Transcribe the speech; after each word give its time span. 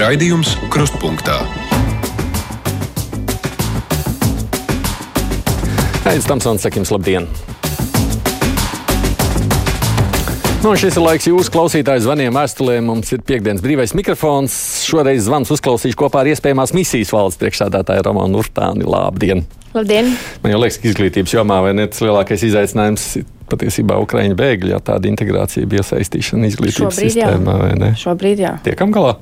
Raidījums 0.00 0.54
Krustpunktā. 0.72 1.34
Aizsmeļamies, 6.08 6.28
Tamsons, 6.30 6.62
sakim, 6.64 6.86
labdien! 6.88 7.26
Nu, 10.64 10.72
šis 10.72 10.96
ir 10.96 11.04
laiks 11.04 11.28
jūsu 11.28 11.52
klausītāju 11.52 12.06
zvaniem, 12.06 12.32
vēstulēm. 12.32 12.88
Mums 12.88 13.12
ir 13.12 13.20
piekdienas 13.28 13.60
brīvais 13.60 13.92
mikrofons. 13.98 14.56
Šoreiz 14.88 15.26
zvans 15.28 15.52
uzklausīšu 15.52 16.00
kopā 16.00 16.24
ar 16.24 16.32
iespējamās 16.32 16.72
misijas 16.72 17.12
valsts 17.12 17.42
priekšsādātāju 17.44 18.08
Romanu 18.08 18.40
Urtāni. 18.40 18.88
Labdien! 18.88 19.44
Labdien! 19.76 20.14
Man 20.40 20.56
jau 20.56 20.64
liekas, 20.64 20.80
ka 20.80 20.94
izglītības 20.94 21.36
jomā 21.36 21.60
vai 21.66 21.76
ne 21.76 21.90
tas 21.92 22.00
lielākais 22.06 22.48
izaicinājums 22.48 23.10
ir 23.20 23.28
patiesībā 23.52 24.00
Ukraiņu 24.00 24.40
bēgļi, 24.40 24.72
ja 24.72 24.80
tāda 24.80 25.12
integrācija 25.12 25.68
bija 25.68 25.84
iesaistīšana 25.84 26.48
izglītības 26.54 26.88
Šobrīd, 26.88 27.18
sistēmā, 27.18 27.64
vai 27.66 27.74
ne? 27.76 27.98
Šobrīd, 28.00 28.46
jā. 28.48 28.60
Tiekam 28.64 28.96
galā? 28.96 29.18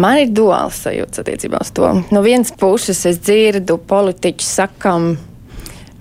Man 0.00 0.22
ir 0.22 0.30
duāls 0.32 0.78
sajūta 0.86 1.20
attiecībā 1.20 1.60
uz 1.60 1.72
to. 1.76 1.90
No 2.14 2.22
vienas 2.24 2.52
puses 2.56 3.02
es 3.08 3.18
dzirdu 3.20 3.76
politiķu 3.88 4.46
sakam, 4.46 5.10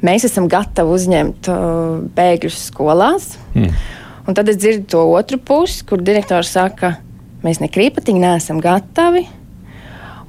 mēs 0.05 0.25
esam 0.29 0.47
gatavi 0.51 0.95
uzņemt 0.95 1.49
uh, 1.51 1.97
bēgļus 2.15 2.61
skolās. 2.69 3.33
Mm. 3.51 3.75
Un 4.29 4.37
tad 4.37 4.47
es 4.51 4.61
dzirdu 4.61 4.87
to 4.93 5.03
otru 5.11 5.41
pusi, 5.43 5.83
kur 5.87 6.03
direktors 6.05 6.53
saka, 6.55 6.95
mēs 7.43 7.59
nekrīpatīgi 7.63 8.21
neesam 8.21 8.61
gatavi. 8.63 9.25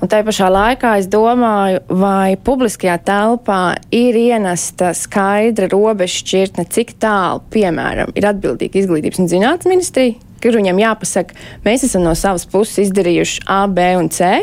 Un 0.02 0.10
tajā 0.10 0.24
pašā 0.26 0.48
laikā 0.50 0.96
es 0.98 1.06
domāju, 1.06 1.84
vai 1.94 2.34
publiskajā 2.34 2.96
telpā 3.06 3.60
ir 3.94 4.16
ienesta 4.18 4.90
skaidra 4.98 5.68
robeža 5.70 6.18
šķirtne, 6.24 6.64
cik 6.74 6.96
tālu, 6.98 7.44
piemēram, 7.54 8.10
ir 8.18 8.26
atbildīga 8.32 8.80
izglītības 8.80 9.22
un 9.22 9.30
zinātnes 9.30 9.70
ministrija, 9.70 10.18
kur 10.42 10.58
viņam 10.58 10.80
jāpasaka, 10.82 11.38
mēs 11.66 11.86
esam 11.88 12.04
no 12.06 12.16
savas 12.18 12.46
puses 12.50 12.88
izdarījuši 12.88 13.46
A, 13.50 13.64
B 13.70 13.92
un 14.00 14.10
C. 14.12 14.34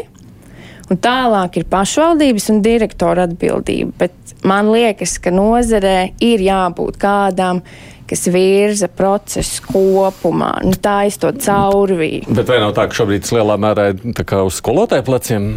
Un 0.89 0.97
tālāk 0.97 1.59
ir 1.59 1.67
pašvaldības 1.69 2.49
un 2.49 2.63
direktora 2.65 3.27
atbildība. 3.29 3.93
Bet 3.99 4.33
man 4.47 4.71
liekas, 4.73 5.19
ka 5.21 5.29
nozarē 5.33 6.15
ir 6.25 6.41
jābūt 6.41 6.97
kādam, 7.01 7.61
kas 8.09 8.25
virza 8.33 8.89
procesu 8.89 9.67
kopumā. 9.67 10.55
Nu, 10.65 10.73
tā 10.73 11.03
ir 11.05 11.19
to 11.21 11.29
caurvīju. 11.45 12.33
Bet 12.33 12.49
vai 12.49 12.57
nav 12.63 12.73
tā, 12.77 12.87
ka 12.89 13.03
šobrīd 13.03 13.27
tas 13.27 13.35
lielā 13.37 13.59
mērā 13.61 13.91
ir 13.93 14.25
uz 14.41 14.57
skolotāju 14.57 15.05
pleciem? 15.05 15.51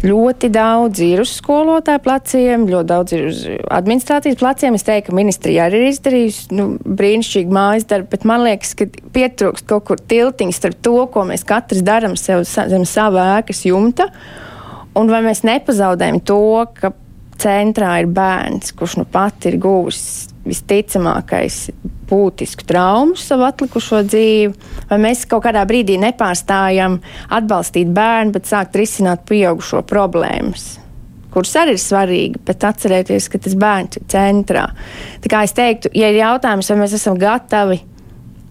Ļoti 0.00 0.48
daudz 0.48 1.02
ir 1.04 1.20
uz 1.20 1.34
skolotāju 1.36 2.00
pleciem, 2.00 2.62
ļoti 2.70 2.88
daudz 2.88 3.12
ir 3.12 3.26
uz 3.28 3.40
administrācijas 3.68 4.38
pleciem. 4.40 4.78
Es 4.78 4.86
teiktu, 4.86 5.10
ka 5.10 5.16
ministrija 5.18 5.66
arī 5.68 5.82
ir 5.82 5.90
izdarījusi 5.90 6.56
nu, 6.56 6.66
brīnišķīgu 6.80 7.52
mājas 7.52 7.84
darbu, 7.90 8.08
bet 8.14 8.24
man 8.28 8.46
liekas, 8.46 8.72
ka 8.78 8.88
pietrūkst 8.88 9.68
kaut 9.68 9.84
kur 9.90 10.00
tiltiņš 10.00 10.56
starp 10.56 10.80
to, 10.86 10.94
ko 11.12 11.26
mēs 11.28 11.44
katrs 11.44 11.84
darām 11.84 12.16
sev 12.16 12.46
zem 12.48 12.86
sava 12.88 13.26
ēkas 13.36 13.66
jumta, 13.68 14.08
un 14.96 15.12
vai 15.12 15.20
mēs 15.26 15.44
nepazaudējam 15.44 16.22
to, 16.24 16.40
ka 16.80 16.94
centrā 17.40 17.98
ir 18.00 18.08
bērns, 18.08 18.72
kurš 18.76 19.02
nu 19.02 19.08
pat 19.08 19.44
ir 19.52 19.60
guvis 19.60 20.30
visticamākais 20.48 21.66
būtisku 22.10 22.66
traumu 22.66 23.16
savu 23.18 23.46
atlikušo 23.46 24.02
dzīvi, 24.08 24.52
vai 24.90 24.98
mēs 25.06 25.24
kaut 25.30 25.44
kādā 25.46 25.62
brīdī 25.68 25.96
nepārstājam 26.02 26.98
atbalstīt 27.30 27.92
bērnu, 27.94 28.34
bet 28.36 28.50
sākt 28.50 28.78
risināt 28.80 29.24
pieaugušo 29.30 29.84
problēmas. 29.88 30.74
Kuras 31.30 31.54
arī 31.60 31.76
ir 31.76 31.82
svarīgi, 31.82 32.40
bet 32.46 32.64
atcerieties, 32.66 33.28
ka 33.30 33.38
tas 33.38 33.54
bērns 33.54 34.00
ir 34.00 34.08
centrā. 34.10 34.64
Tā 35.22 35.30
kā 35.30 35.44
es 35.46 35.54
teiktu, 35.54 35.92
ja 35.94 36.10
ir 36.10 36.18
jautājums, 36.18 36.70
vai 36.72 36.80
mēs 36.82 36.96
esam 36.98 37.18
gatavi, 37.20 37.78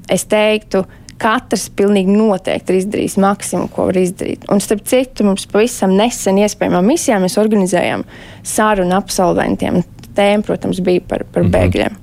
es 0.09 0.23
teiktu, 0.31 0.85
katrs 1.19 1.67
pilnīgi 1.75 2.13
noteikti 2.15 2.71
ir 2.71 2.79
izdarījis 2.79 3.17
maksimumu, 3.19 3.67
ko 3.73 3.89
var 3.89 3.99
izdarīt. 3.99 4.45
Un 4.51 4.63
starp 4.63 4.85
citu, 4.87 5.25
mums 5.27 5.43
pavisam 5.51 5.91
nesen 5.97 6.39
iespējamā 6.39 6.79
misijā 6.85 7.19
mēs 7.19 7.35
organizējām 7.41 8.05
sarunu 8.47 8.95
absolventiem 8.95 9.81
tēma, 10.15 10.45
protams, 10.47 10.79
bija 10.83 11.03
par, 11.07 11.25
par 11.27 11.43
mm 11.43 11.49
-hmm. 11.49 11.57
bēgļiem. 11.57 11.99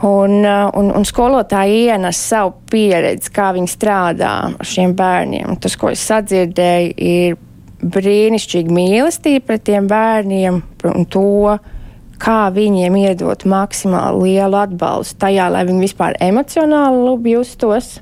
Un, 0.00 0.38
uh, 0.40 0.70
un, 0.80 0.86
un 0.96 1.04
skolotāji 1.04 1.82
ienes 1.90 2.16
savu 2.30 2.54
pieredzi, 2.72 3.28
kā 3.36 3.50
viņi 3.52 3.68
strādā 3.68 4.32
ar 4.48 4.68
šiem 4.68 4.94
bērniem. 4.96 5.58
Tas, 5.60 5.76
ko 5.76 5.90
es 5.92 6.04
sadzirdēju, 6.08 6.94
ir 6.96 7.36
brīnišķīga 7.80 8.72
mīlestība 8.76 9.44
pret 9.50 9.66
tiem 9.68 9.88
bērniem 9.90 10.62
un 10.88 11.06
to, 11.08 11.58
kā 12.20 12.40
viņiem 12.52 12.96
iedot 13.00 13.46
maksimāli 13.48 14.34
lielu 14.34 14.58
atbalstu 14.60 15.20
tajā, 15.24 15.48
lai 15.52 15.64
viņi 15.68 15.84
vispār 15.86 16.18
emocionāli 16.20 17.04
labi 17.06 17.34
justos, 17.36 17.98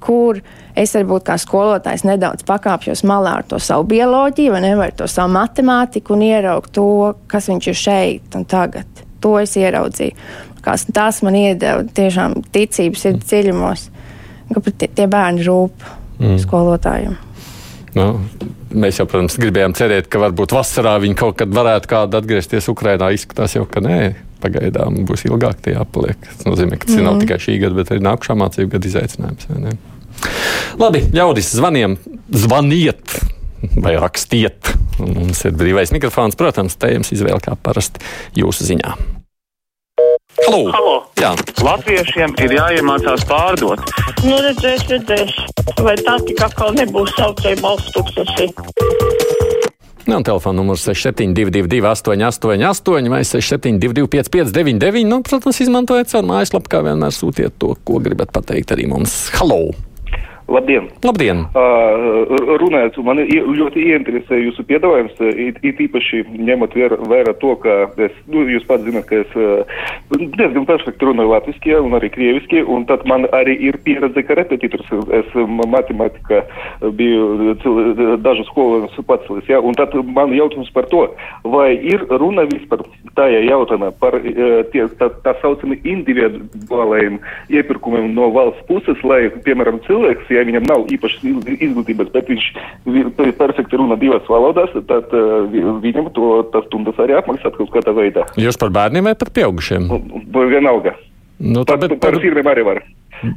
kur 0.00 0.40
es 0.78 0.94
varbūt 0.94 1.26
kā 1.26 1.36
skolotājs 1.40 2.06
nedaudz 2.06 2.46
pakāpjos 2.48 3.02
malā 3.08 3.38
ar 3.40 3.48
to 3.48 3.58
savu 3.62 3.88
bioloģiju, 3.90 4.54
vai 4.54 4.62
nevaru 4.64 5.00
to 5.00 5.08
savu 5.10 5.34
matemātiku 5.34 6.16
un 6.16 6.24
ieraugt 6.28 6.72
to, 6.78 6.88
kas 7.30 7.50
viņš 7.50 7.70
ir 7.72 7.82
šeit 7.82 8.38
un 8.38 8.46
tagad. 8.48 9.04
To 9.18 9.34
es 9.40 9.56
ieraudzīju. 9.58 10.14
Kās, 10.68 10.84
tas 10.92 11.22
man 11.24 11.38
iedeva 11.38 11.86
tiešām 11.96 12.42
ticības 12.52 13.06
ir 13.08 13.16
dziļumos, 13.22 13.88
ka 14.52 14.62
tie, 14.68 14.90
tie 14.92 15.08
bērni 15.08 15.46
rūp 15.46 15.88
mm. 16.20 16.36
skolotājiem. 16.44 17.16
Nu, 17.96 18.08
mēs 18.76 19.00
jau, 19.00 19.06
protams, 19.08 19.38
gribējām 19.40 19.74
cerēt, 19.78 20.10
ka 20.12 20.20
varbūt 20.20 20.52
vasarā 20.52 20.98
viņi 21.00 21.16
kaut 21.18 21.38
kad 21.40 21.52
varētu 21.56 21.90
kādu 21.90 22.20
atgriezties 22.20 22.68
Ukrajinā. 22.68 23.10
Izskatās 23.16 23.56
jau, 23.56 23.64
ka 23.70 23.80
nē, 23.84 23.98
pagaidām 24.44 25.02
būs 25.08 25.24
ilgāk 25.28 25.62
tie 25.64 25.74
jāpaliek. 25.74 26.20
Tas 26.28 26.44
nozīmē, 26.46 26.76
ka 26.76 26.90
tas 26.90 26.98
mm. 26.98 27.08
nav 27.08 27.22
tikai 27.24 27.40
šī 27.42 27.56
gada, 27.64 27.78
bet 27.80 27.94
arī 27.94 28.04
nākamā 28.04 28.44
mācību 28.44 28.74
gada 28.76 28.92
izaicinājums. 28.92 29.48
Labi, 30.78 31.04
ļaudis, 31.16 31.54
zvaniem, 31.58 31.96
zvaniet! 32.44 33.20
Vai 33.82 33.96
rakstiet. 33.98 34.68
Mums 35.02 35.40
ir 35.48 35.56
brīvais 35.58 35.90
mikrofons, 35.90 36.38
protams, 36.38 36.78
tēmas 36.78 37.10
izvēle 37.14 37.42
kā 37.42 37.56
parasti 37.58 38.04
jūsu 38.38 38.68
ziņā. 38.68 39.17
Halo! 40.46 40.60
Halo. 40.72 40.94
Jā. 41.18 41.32
Latviešiem 41.64 42.34
ir 42.44 42.54
jāiemācās 42.58 43.24
pārdot. 43.28 43.82
Nu, 44.22 44.36
redzēs, 44.44 44.84
redzēs. 44.90 45.34
Vai 45.82 45.96
tā 46.00 46.14
tik 46.26 46.40
atkal 46.46 46.76
nebūs 46.78 47.14
saucēja 47.18 47.58
balsts 47.62 47.94
tūkstoši? 47.96 48.48
Nu, 50.08 50.22
telefona 50.24 50.56
numurs 50.56 50.86
6722, 50.88 51.82
888, 51.84 53.10
vai 53.12 53.20
672, 53.28 54.06
559, 54.14 55.04
nu, 55.10 55.20
protams, 55.26 55.60
izmantojiet 55.66 56.14
savu 56.14 56.30
mājaslapu, 56.30 56.72
kā 56.72 56.80
vienmēr 56.86 57.12
sūtiet 57.12 57.58
to, 57.60 57.74
ko 57.84 58.00
gribat 58.00 58.32
pateikt 58.32 58.72
arī 58.72 58.88
mums. 58.88 59.26
Halo! 59.36 59.87
Labdien! 60.48 60.86
Labdien. 61.04 61.42
Uh, 61.52 62.30
runājot, 62.56 62.96
man 63.04 63.20
ļoti 63.20 63.82
ieinteresē 63.90 64.38
jūsu 64.40 64.64
piedāvājums, 64.64 65.18
it, 65.28 65.58
it 65.60 65.80
īpaši 65.84 66.22
ņemot 66.24 66.72
vērā, 66.72 66.96
vērā 67.10 67.34
to, 67.42 67.52
ka 67.60 67.74
es, 68.00 68.14
nu, 68.32 68.46
jūs 68.48 68.64
pats 68.68 68.86
zināt, 68.86 69.04
ka 69.10 69.18
es 69.20 69.34
uh, 69.36 69.68
diezgan 70.08 70.64
perfekti 70.68 71.04
runāju 71.04 71.34
latviski 71.34 71.74
un 71.76 71.98
arī 71.98 72.08
krieviski, 72.14 72.62
un 72.64 72.86
tad 72.88 73.04
man 73.10 73.26
arī 73.36 73.58
ir 73.68 73.76
pieredze 73.84 74.24
kā 74.24 74.38
repetitors. 74.38 74.88
Es 75.18 75.36
matemātikā 75.36 76.40
biju 76.96 77.52
dažu 78.24 78.48
skolu 78.48 78.88
pacelis, 79.04 79.44
ja, 79.52 79.60
un 79.60 79.76
tad 79.76 79.92
man 80.00 80.32
jautājums 80.32 80.72
par 80.72 80.88
to, 80.88 81.04
vai 81.44 81.74
ir 81.76 82.06
runa 82.08 82.46
vispār 82.48 82.86
tajā 83.20 83.44
jautājumā 83.50 83.92
par 84.00 84.16
tie, 84.72 84.88
tā, 84.96 85.10
tā 85.26 85.36
saucami 85.42 85.76
individuālajiem 85.84 87.20
iepirkumiem 87.52 88.14
no 88.16 88.32
valsts 88.32 88.64
puses, 88.70 89.04
lai, 89.04 89.26
piemēram, 89.44 89.82
cilvēks, 89.84 90.32
ja 90.32 90.37
viņam 90.46 90.68
nav 90.68 90.86
īpašas 90.94 91.24
izglītības, 91.58 92.12
bet 92.14 92.30
viņš 92.32 92.46
perfekti 93.40 93.80
runā 93.80 93.98
divas 94.00 94.28
valodās, 94.30 94.72
tad 94.90 95.12
uh, 95.16 95.48
viņam 95.82 96.12
to 96.16 96.30
tas 96.54 96.66
stundas 96.68 97.00
arī 97.02 97.18
apmaksāt 97.18 97.58
kaut 97.58 97.72
kādā 97.74 97.94
veidā. 97.96 98.28
Jūs 98.38 98.60
par 98.60 98.72
bērniem 98.74 99.10
vai 99.10 99.16
par 99.18 99.32
pieaugušiem? 99.34 99.90
Vienalga. 100.38 100.94
Nu, 101.38 101.62
par, 101.64 101.78
par, 101.78 101.94
par 102.02 102.18
firmiem 102.18 102.48
arī 102.50 102.64
var. 102.66 102.82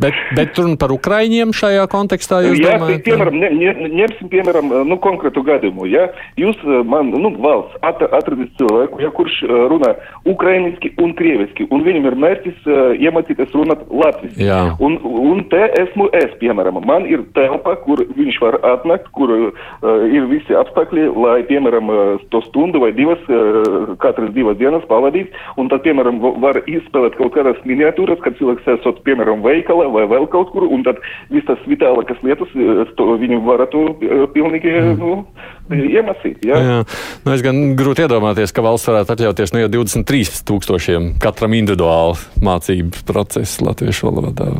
Bet, 0.01 0.17
bet 0.37 0.57
runa 0.59 0.77
par 0.79 0.93
Ukraiņiem 0.93 1.53
šajā 1.55 1.85
kontekstā 1.91 2.41
jūs 2.45 2.59
jā, 2.61 2.75
domājat? 2.77 3.03
Piemēram, 3.05 3.37
ne, 3.41 3.49
ne, 3.57 3.89
ņemsim, 4.01 4.29
piemēram, 4.31 4.73
nu, 4.87 4.97
konkrētu 5.01 5.43
gadījumu. 5.47 5.87
Ja 5.89 6.07
jūs 6.39 6.59
man, 6.87 7.09
nu, 7.11 7.33
valsts 7.41 7.79
at, 7.85 8.03
atradīs 8.05 8.51
cilvēku, 8.59 9.01
ja, 9.03 9.11
kurš 9.15 9.41
runā 9.71 9.93
ukrainiski 10.29 10.93
un 11.01 11.15
krieviski, 11.17 11.67
un 11.73 11.85
viņam 11.85 12.07
ir 12.11 12.17
mērķis 12.25 12.69
uh, 12.69 12.93
iemācīties 13.01 13.55
runāt 13.57 13.83
latviski. 13.89 14.45
Jā. 14.45 14.61
Un, 14.83 14.99
un 15.01 15.43
te 15.51 15.63
esmu 15.81 16.09
es, 16.17 16.29
piemēram, 16.41 16.81
man 16.87 17.07
ir 17.09 17.25
telpa, 17.37 17.75
kur 17.85 18.03
viņš 18.17 18.39
var 18.43 18.59
atnākt, 18.75 19.09
kur 19.17 19.33
uh, 19.33 19.49
ir 20.11 20.29
visi 20.31 20.55
apstākļi, 20.57 21.09
lai, 21.17 21.39
piemēram, 21.49 21.91
to 22.33 22.43
stundu 22.47 22.83
vai 22.83 22.91
divas, 22.97 23.21
uh, 23.31 23.95
katras 24.01 24.31
divas 24.35 24.59
dienas 24.61 24.85
pavadīt, 24.89 25.33
un 25.57 25.71
tad, 25.73 25.83
piemēram, 25.87 26.21
var 26.43 26.61
izspēlēt 26.69 27.17
kaut 27.19 27.33
kādas 27.35 27.59
miniatūras, 27.67 28.21
kad 28.23 28.37
cilvēks 28.39 28.69
esot, 28.77 29.01
piemēram, 29.07 29.43
veikalā, 29.45 29.70
veikalā 29.71 29.91
vai 29.91 30.05
vēl 30.09 30.27
kaut 30.31 30.51
kur, 30.51 30.65
un 30.67 30.83
tad 30.83 30.99
viss 31.31 31.47
tas 31.47 31.59
vitālākas 31.67 32.19
lietas, 32.23 32.51
to 32.97 33.07
viņi 33.21 33.39
varētu 33.45 33.83
pilnīgi 34.33 34.71
mm. 34.71 34.97
nu, 34.99 35.19
iemesīt. 35.71 36.43
Jā. 36.45 36.57
Jā. 36.61 36.79
Nu, 37.25 37.35
es 37.35 37.43
gan 37.45 37.75
grūti 37.79 38.05
iedomāties, 38.05 38.53
ka 38.53 38.65
valsts 38.65 38.89
varētu 38.89 39.15
atļauties 39.15 39.55
nu, 39.55 39.63
jau 39.65 39.71
23 39.81 40.43
tūkstošiem 40.47 41.13
katram 41.21 41.55
individuāli 41.57 42.19
mācību 42.43 43.05
procesu 43.07 43.69
latviešu 43.69 44.09
valodā. 44.09 44.51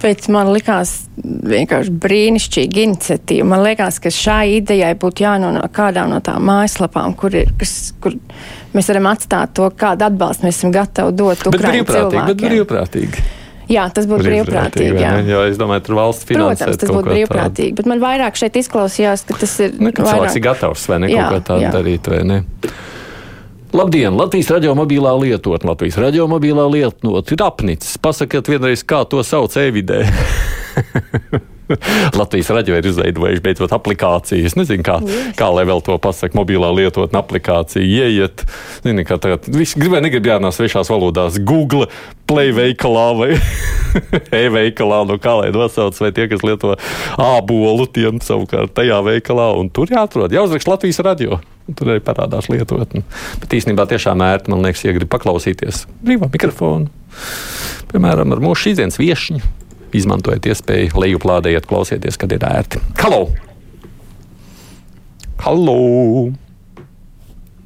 Bet 0.00 0.30
man 0.32 0.48
likās 0.48 0.94
vienkārši 1.20 1.92
brīnišķīga 2.00 2.84
iniciatīva. 2.86 3.44
Man 3.50 3.60
liekas, 3.66 3.98
ka 4.00 4.08
šai 4.08 4.54
idejai 4.56 4.94
būtu 4.96 5.26
jānonāk 5.26 5.74
kādā 5.76 6.06
no 6.08 6.22
tām 6.24 6.46
mājaslapām, 6.48 7.12
kur, 7.20 7.36
ir, 7.36 7.52
kas, 7.60 7.90
kur 8.00 8.16
mēs 8.72 8.88
varam 8.88 9.10
atstāt 9.12 9.52
to, 9.58 9.68
kādu 9.76 10.08
atbalstu 10.08 10.48
mēs 10.48 10.56
esam 10.56 10.72
gatavi 10.72 11.12
dot 11.20 11.44
Bet 11.44 11.60
brīvprātīgi, 11.66 12.24
bet 12.32 12.40
brīvprātīgi. 12.46 13.26
Jā, 13.70 13.86
tas 13.94 14.08
būtu 14.10 14.26
brīvprātīgi. 14.26 14.98
jā. 14.98 15.12
ne? 15.20 15.30
Jo 15.30 15.44
es 15.46 15.58
domāju, 15.60 15.84
tur 15.86 15.98
valsts 16.00 16.26
finansē. 16.26 16.66
Protams, 16.66 16.80
tas 16.82 16.90
būtu 16.90 17.12
brīvprātīgi, 17.12 17.74
bet 17.78 17.90
man 17.90 18.02
vairāk 18.02 18.38
šeit 18.40 18.58
izklausījās, 18.58 19.22
ka 19.28 19.38
tas 19.38 19.52
ir. 19.62 19.76
Nu, 19.78 19.92
ka 19.94 20.02
cilvēks 20.02 20.34
ir 20.34 20.42
vairāk- 20.42 20.46
gatavs 20.48 20.86
vai 20.90 20.98
ne 21.04 21.12
Jā, 21.12 21.28
kaut 21.28 21.36
ko 21.36 21.54
tādu 21.54 21.70
darīt, 21.78 22.10
vai 22.10 22.22
ne? 22.26 22.40
Labdien! 23.70 24.16
Latvijas 24.18 24.50
radio 24.50 24.74
mobilā 24.74 25.14
lietotne, 25.14 25.70
Latvijas 25.70 26.00
radio 26.02 26.26
mobilā 26.26 26.66
lietotne 26.66 27.22
ir 27.22 27.46
apnicis. 27.46 27.94
Pasakiet 28.02 28.50
vienreiz, 28.50 28.82
kā 28.82 29.04
to 29.06 29.22
sauc 29.22 29.54
e-vidē. 29.62 30.02
Latvijas 32.20 32.50
radio 32.54 32.78
ir 32.78 32.88
izveidojuši 32.90 33.44
beidzot 33.44 33.74
aplikāciju. 33.76 34.46
Es 34.48 34.56
nezinu, 34.58 34.84
kā, 34.86 34.98
kā 35.38 35.50
lai 35.54 35.66
vēl 35.68 35.82
to 35.86 35.96
pasakā, 36.02 36.36
mobilā 36.38 36.70
lietotne 36.74 37.20
aplikācija. 37.20 37.84
Ieiet, 37.84 38.44
zini, 38.84 39.04
kā 39.08 39.20
tagad 39.22 39.48
viss 39.54 39.78
gribēja, 39.78 40.04
negrib 40.06 40.30
jārunā 40.30 40.52
svešās 40.54 40.90
valodās. 40.92 41.38
Google, 41.46 41.88
Play 42.30 42.52
veikalā 42.54 43.06
vai 43.18 43.30
e-veikalā, 44.42 45.00
no 45.08 45.16
kā 45.18 45.32
lai 45.40 45.48
nosauc, 45.54 45.96
vai 45.98 46.12
tie, 46.14 46.28
kas 46.30 46.44
lieto 46.46 46.76
ābolu, 47.18 47.88
tiem 47.90 48.20
savukārt 48.22 48.76
tajā 48.78 49.00
veikalā. 49.06 49.50
Un 49.58 49.72
tur 49.74 49.90
jāatrod, 49.90 50.30
jāuzrakst 50.34 50.70
Latvijas 50.70 51.02
radio. 51.06 51.40
Tur 51.74 51.92
arī 51.92 52.02
parādās 52.02 52.48
lietotne. 52.50 53.02
Bet 53.42 53.54
īstenībā 53.58 53.86
tiešām 53.90 54.22
ērti, 54.26 54.50
man 54.50 54.64
liekas, 54.66 54.82
ja 54.86 54.94
grib 54.94 55.10
paklausīties 55.12 55.84
brīvā 56.02 56.30
mikrofonu. 56.30 56.90
Piemēram, 57.90 58.34
ar 58.34 58.42
mūsu 58.42 58.68
šīsdienas 58.68 58.98
viešņu. 58.98 59.59
Izmantojiet 59.96 60.46
iespēju 60.52 61.00
lejuplādējiet, 61.02 61.66
klausieties, 61.66 62.18
kad 62.20 62.32
ir 62.34 62.44
ērti. 62.46 62.78
Halo! 63.00 63.24
Halo! 65.42 65.78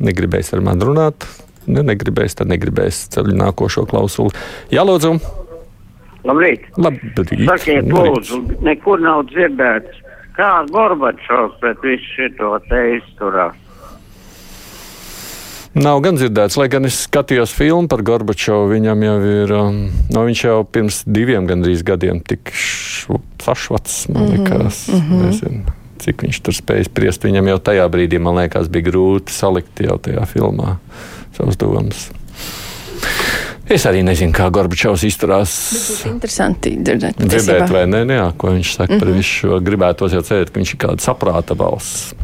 Negribēs 0.05 0.53
ar 0.57 0.63
mani 0.65 0.87
runāt. 0.89 1.27
Ne, 1.67 1.83
negribēs, 1.85 2.37
tad 2.39 2.51
negribēs 2.53 3.07
ceļu 3.15 3.37
nākošo 3.41 3.87
klausuli. 3.89 4.33
Jā, 4.73 4.85
lūdzu! 4.89 5.17
Labrīt! 6.25 6.65
Labrīt! 6.81 7.45
Sakiet, 7.49 7.89
lūdzu, 7.93 8.41
nekur 8.65 9.05
nav 9.05 9.27
dzirdēts, 9.33 10.01
kā 10.37 10.51
Gorbačovs 10.73 11.61
pret 11.61 11.85
visu 11.85 12.09
šito 12.17 12.57
te 12.71 12.83
izturās. 12.99 13.61
Nav 15.75 16.01
gan 16.05 16.15
dzirdēts, 16.15 16.55
lai 16.61 16.69
gan 16.71 16.87
es 16.87 17.01
skatījos 17.09 17.51
filmu 17.55 17.91
par 17.91 18.05
Gorbačovu. 18.07 18.69
Viņam 18.77 19.01
jau 19.03 19.15
ir, 19.27 19.55
um, 19.59 19.79
no 20.15 20.23
viņš 20.29 20.43
jau 20.47 20.59
pirms 20.71 21.01
diviem 21.07 21.49
gandrīz 21.51 21.83
gadiem 21.87 22.21
tik 22.23 22.53
sašvats, 23.45 24.05
man 24.15 24.31
liekas. 24.31 24.87
Mm 24.89 25.01
-hmm. 25.01 25.25
Nezinu, 25.27 25.75
cik 26.05 26.23
viņš 26.23 26.43
tur 26.47 26.55
spēja 26.55 26.87
spriest. 26.87 27.27
Viņam 27.27 27.51
jau 27.51 27.59
tajā 27.59 27.89
brīdī, 27.91 28.21
man 28.23 28.39
liekas, 28.39 28.71
bija 28.71 28.91
grūti 28.91 29.35
salikt 29.35 29.81
jau 29.81 29.99
tajā 29.99 30.27
filmā 30.31 30.77
savus 31.37 31.57
domas. 31.57 32.11
Es 33.65 33.87
arī 33.89 34.03
nezinu, 34.05 34.33
kā 34.33 34.51
Gorbačovs 34.53 35.03
izturās. 35.09 35.53
Interesanti 36.07 36.77
dzirdēt. 36.85 37.17
Dzirdēt, 37.17 37.71
vai 37.73 37.87
ne? 37.87 38.05
Jā, 38.13 38.33
ko 38.37 38.53
viņš 38.53 38.75
saka 38.77 38.93
mm 38.93 38.97
-hmm. 38.97 39.01
par 39.01 39.09
visu 39.17 39.31
šo. 39.31 39.61
Gribētos 39.61 40.13
jau 40.13 40.23
cerēt, 40.23 40.51
ka 40.53 40.61
viņš 40.61 40.75
ir 40.75 40.79
kāda 40.79 41.01
saprāta 41.01 41.57
balss. 41.57 42.15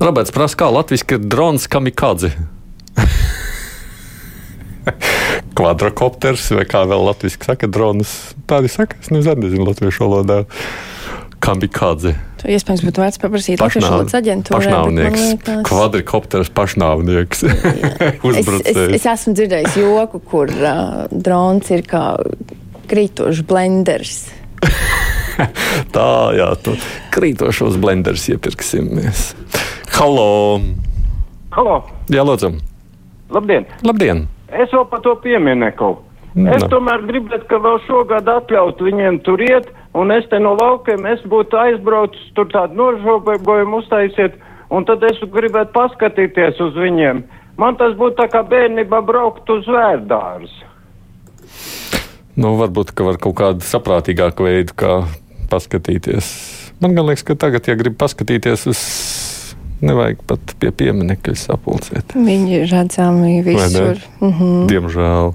Roberts 0.00 0.32
prasa, 0.34 0.58
kā 0.60 0.68
latviešu 0.72 1.16
ir 1.16 1.24
drons 1.24 1.66
kamikadze. 1.70 2.32
Kvadrokopters 5.56 6.50
vai 6.54 6.66
kā 6.68 6.84
vēl 6.86 7.06
latviešu 7.08 7.42
saka, 7.48 7.68
dronas. 7.70 8.12
Tādi 8.48 8.70
saka, 8.70 8.98
es 9.02 9.10
nezinu, 9.10 9.46
nezinu 9.46 9.66
latviešu 9.70 10.04
valodā. 10.04 10.42
Kamikadze. 11.42 12.14
To 12.40 12.48
iespējams 12.50 12.82
būtu 12.86 13.02
vērts 13.02 13.20
paprasīt 13.20 13.60
Latvijas 13.60 13.84
Pašnāv- 13.84 13.92
valodas 13.92 14.16
aģentūrai. 14.16 14.56
Pašnāvnieks. 14.56 15.64
Kvadrokopters 15.68 16.50
pašnāvnieks. 16.56 17.44
Es, 18.36 18.48
es, 18.48 18.78
es 18.98 19.04
esmu 19.06 19.32
dzirdējis 19.36 19.76
joku, 19.78 20.18
kur 20.20 20.50
uh, 20.50 21.04
drons 21.12 21.68
ir 21.72 21.84
kā 21.88 22.16
krītošs 22.90 23.44
blenders. 23.48 24.26
Tā, 25.94 26.08
jā, 26.36 26.48
tu 26.64 26.74
krītošos 27.14 27.76
blenders 27.80 28.26
iepirksimies. 28.32 29.28
Halo! 29.96 30.60
Halo, 31.56 31.76
Jā, 32.12 32.20
lūdzu! 32.26 32.50
labdien! 33.32 33.64
Labdien! 33.86 34.26
Es 34.52 34.68
vēl 34.74 34.84
par 34.90 35.00
to 35.00 35.14
pieminieku. 35.24 35.96
Es 36.36 36.62
Nu. 36.62 36.68
tomēr 36.68 37.00
gribētu, 37.08 37.46
ka 37.48 37.56
vēl 37.64 37.78
šogad 37.86 38.28
atļaut 38.28 38.76
viņiem 38.84 39.22
tur 39.24 39.40
iet, 39.40 39.70
un 39.96 40.12
es 40.12 40.26
te 40.28 40.38
no 40.38 40.52
laukiem, 40.54 41.06
es 41.08 41.22
būtu 41.24 41.56
aizbraucis, 41.56 42.26
tur 42.36 42.44
tādu 42.52 42.76
nožogojumu 42.76 43.80
uztaisiet, 43.80 44.36
un 44.68 44.84
tad 44.84 45.02
es 45.08 45.16
gribētu 45.24 45.72
paskatīties 45.72 46.60
uz 46.60 46.76
viņiem. 46.76 47.24
Man 47.56 47.76
tas 47.80 47.96
būtu 47.96 48.20
tā 48.20 48.28
kā 48.28 48.44
bērnībā 48.44 49.00
braukt 49.00 49.48
uz 49.48 49.64
vērdārs. 49.64 50.52
Nu, 52.36 52.52
varbūt, 52.60 52.92
ka 52.92 53.04
var 53.08 53.16
kaut 53.16 53.34
kādu 53.40 53.64
saprātīgāku 53.64 54.44
veidu, 54.44 54.76
kā 54.76 55.08
paskatīties. 55.48 56.28
Man 56.84 56.92
liekas, 56.92 57.24
ka 57.24 57.34
tagad, 57.34 57.64
ja 57.64 57.74
grib 57.80 57.96
paskatīties 57.96 58.66
uz, 58.68 58.80
nevajag 59.84 60.22
pat 60.28 60.54
pie 60.60 60.70
pieminiekļa 60.72 61.36
sapulcēt. 61.40 62.14
Viņi 62.16 62.60
ir 62.60 62.70
redzami 62.70 63.40
visur. 63.46 64.00
Mm 64.20 64.32
-hmm. 64.32 64.62
Diemžēl. 64.70 65.34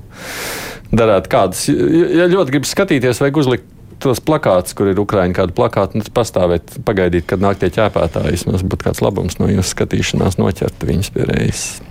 Darāt 0.91 1.29
kādas, 1.31 1.67
ja 1.69 2.27
ļoti 2.27 2.51
grib 2.51 2.65
skatīties, 2.67 3.21
vajag 3.21 3.37
uzlikt 3.37 3.69
tos 4.01 4.19
plakātus, 4.19 4.73
kur 4.73 4.89
ir 4.91 4.99
Ukrāņa 4.99 5.37
kāda 5.37 5.55
plakāta, 5.55 5.95
un 5.95 6.01
tas 6.01 6.13
pastāvēt, 6.13 6.81
pagaidīt, 6.87 7.27
kad 7.29 7.43
nāk 7.43 7.61
tie 7.61 7.69
ķēpētāji. 7.69 8.33
Vismaz 8.33 8.65
būtu 8.65 8.89
kāds 8.89 9.01
labums 9.05 9.37
no 9.39 9.49
jūsu 9.51 9.75
skatīšanās 9.75 10.39
noķert 10.41 10.87
viņus 10.89 11.13
pie 11.13 11.27
reizes. 11.29 11.90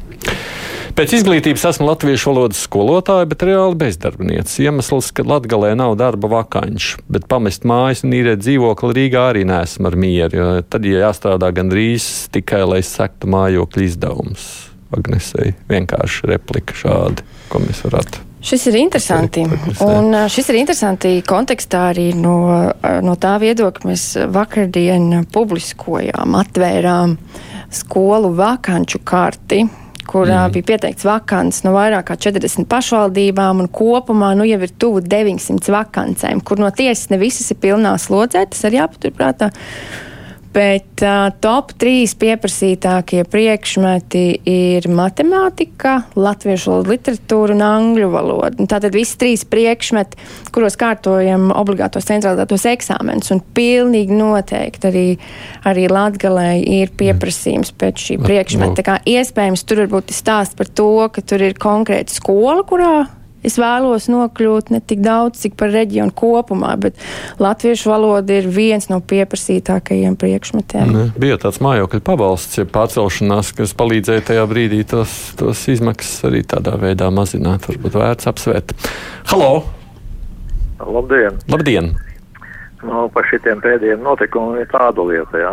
Pēc 0.97 1.13
izglītības 1.21 1.63
esmu 1.71 1.87
latviešu 1.87 2.33
valodas 2.33 2.61
skolotāja, 2.67 3.29
bet 3.31 3.45
reāli 3.47 3.77
bezdarbniece. 3.79 4.63
Iemesls, 4.65 5.11
ka 5.15 5.25
Latvijā 5.27 5.75
nav 5.79 5.95
darba 6.01 6.31
vakanču, 6.33 7.03
bet 7.11 7.29
pamest 7.31 7.67
mājas 7.69 8.03
un 8.07 8.15
īrēt 8.17 8.43
dzīvokli 8.43 8.97
Rīgā 8.97 9.29
arī 9.31 9.45
nesmu 9.49 9.91
ar 9.91 9.97
mieru. 10.01 10.41
Jo 10.41 10.49
tad, 10.67 10.89
ja 10.89 11.07
jāstrādā 11.07 11.53
gandrīz 11.55 12.09
tikai, 12.35 12.65
lai 12.69 12.81
sektu 12.87 13.31
mājokļu 13.31 13.87
izdevumus, 13.87 14.49
Agnesei 14.91 15.55
vienkārši 15.71 16.33
replika 16.33 16.75
šādi, 16.75 17.27
ko 17.53 17.63
mēs 17.63 17.85
varētu. 17.87 18.27
Šis 18.43 18.67
ir 18.71 18.79
interesanti. 18.81 19.45
Un 19.85 20.17
šis 20.33 20.49
ir 20.51 20.59
interesanti 20.63 21.19
kontekstā 21.29 21.91
arī 21.91 22.09
no, 22.17 22.39
no 23.05 23.15
tā 23.21 23.35
viedokļa, 23.43 23.91
mēs 23.93 24.07
vakardien 24.33 25.27
publiskojām, 25.31 26.35
atvērām 26.41 27.15
skolu 27.71 28.33
vakanču 28.41 29.03
karti 29.05 29.61
kurā 30.09 30.47
mm. 30.47 30.55
bija 30.55 30.69
pieteikts 30.73 31.07
vakants 31.07 31.63
no 31.67 31.75
vairāk 31.75 32.09
kā 32.11 32.17
40 32.29 32.69
pašvaldībām, 32.71 33.65
un 33.65 33.71
kopumā 33.73 34.33
nu, 34.39 34.47
jau 34.49 34.61
ir 34.65 34.77
tuvu 34.81 35.03
900 35.05 35.75
vakancēm, 35.75 36.45
kur 36.45 36.63
no 36.63 36.71
tiesas 36.75 37.11
ne 37.13 37.21
visas 37.21 37.51
ir 37.53 37.61
pilnā 37.63 37.97
slodzē, 38.01 38.47
tas 38.51 38.69
arī 38.69 38.81
jāpaturprātā. 38.81 39.51
Bet 40.51 41.03
uh, 41.07 41.29
top 41.39 41.71
trīs 41.79 42.17
pieprasītākie 42.19 43.23
priekšmeti 43.31 44.25
ir 44.51 44.89
matemātika, 44.91 46.01
latviešu 46.19 46.81
literatūra 46.89 47.55
un 47.55 47.63
angļu 47.63 48.09
valoda. 48.11 48.67
Tātad 48.73 48.97
visi 48.99 49.15
trīs 49.21 49.45
priekšmeti, 49.47 50.19
kuros 50.51 50.75
kārtojam 50.81 51.53
obligātos 51.55 52.09
centralizētos 52.11 52.67
eksāmenus. 52.73 53.31
Un 53.31 53.45
pilnīgi 53.55 54.19
noteikti 54.19 54.91
arī, 54.91 55.07
arī 55.71 55.87
Latgalē 55.93 56.49
ir 56.59 56.91
pieprasījums 56.99 57.71
pēc 57.79 58.09
šī 58.09 58.19
priekšmeta. 58.25 58.81
Tā 58.81 58.89
kā 58.91 58.99
iespējams 59.07 59.63
tur 59.63 59.85
varbūt 59.85 60.11
ir 60.11 60.19
stāsts 60.19 60.59
par 60.59 60.67
to, 60.67 60.91
ka 61.15 61.23
tur 61.23 61.47
ir 61.47 61.55
konkrēta 61.63 62.19
skola, 62.19 62.67
kurā 62.67 62.95
Es 63.47 63.57
vēlos 63.57 64.05
nokļūt 64.13 64.69
ne 64.75 64.83
tik 64.85 65.01
daudz, 65.05 65.41
cik 65.41 65.55
par 65.61 65.73
reģionu 65.73 66.13
kopumā, 66.17 66.75
bet 66.81 66.99
latviešu 67.41 67.89
valoda 67.89 68.37
ir 68.37 68.49
viens 68.53 68.91
no 68.93 68.99
pieprasītākajiem 69.01 70.19
priekšmetiem. 70.21 70.93
Ne, 70.93 71.07
bija 71.21 71.39
tāds 71.41 71.63
mājokļu 71.65 72.03
pabalsts, 72.05 72.61
ja 72.61 72.67
pārcelšanās, 72.69 73.55
kas 73.57 73.73
palīdzēja 73.81 74.27
tajā 74.33 74.45
brīdī 74.51 74.83
tos, 74.89 75.17
tos 75.41 75.65
izmaksas 75.73 76.29
arī 76.29 76.45
tādā 76.45 76.77
veidā 76.81 77.09
mazināt. 77.15 77.65
Varbūt 77.71 77.97
vērts 77.97 78.29
apsvērt. 78.29 78.77
Halo! 79.33 79.65
Labdien! 80.81 81.41
Labdien! 81.49 81.93
Nu, 82.85 83.09
par 83.13 83.27
šitiem 83.29 83.61
pēdējiem 83.65 84.05
notikumiem 84.05 84.63
ir 84.63 84.69
tāda 84.71 85.05
lieta, 85.05 85.41
jā. 85.41 85.53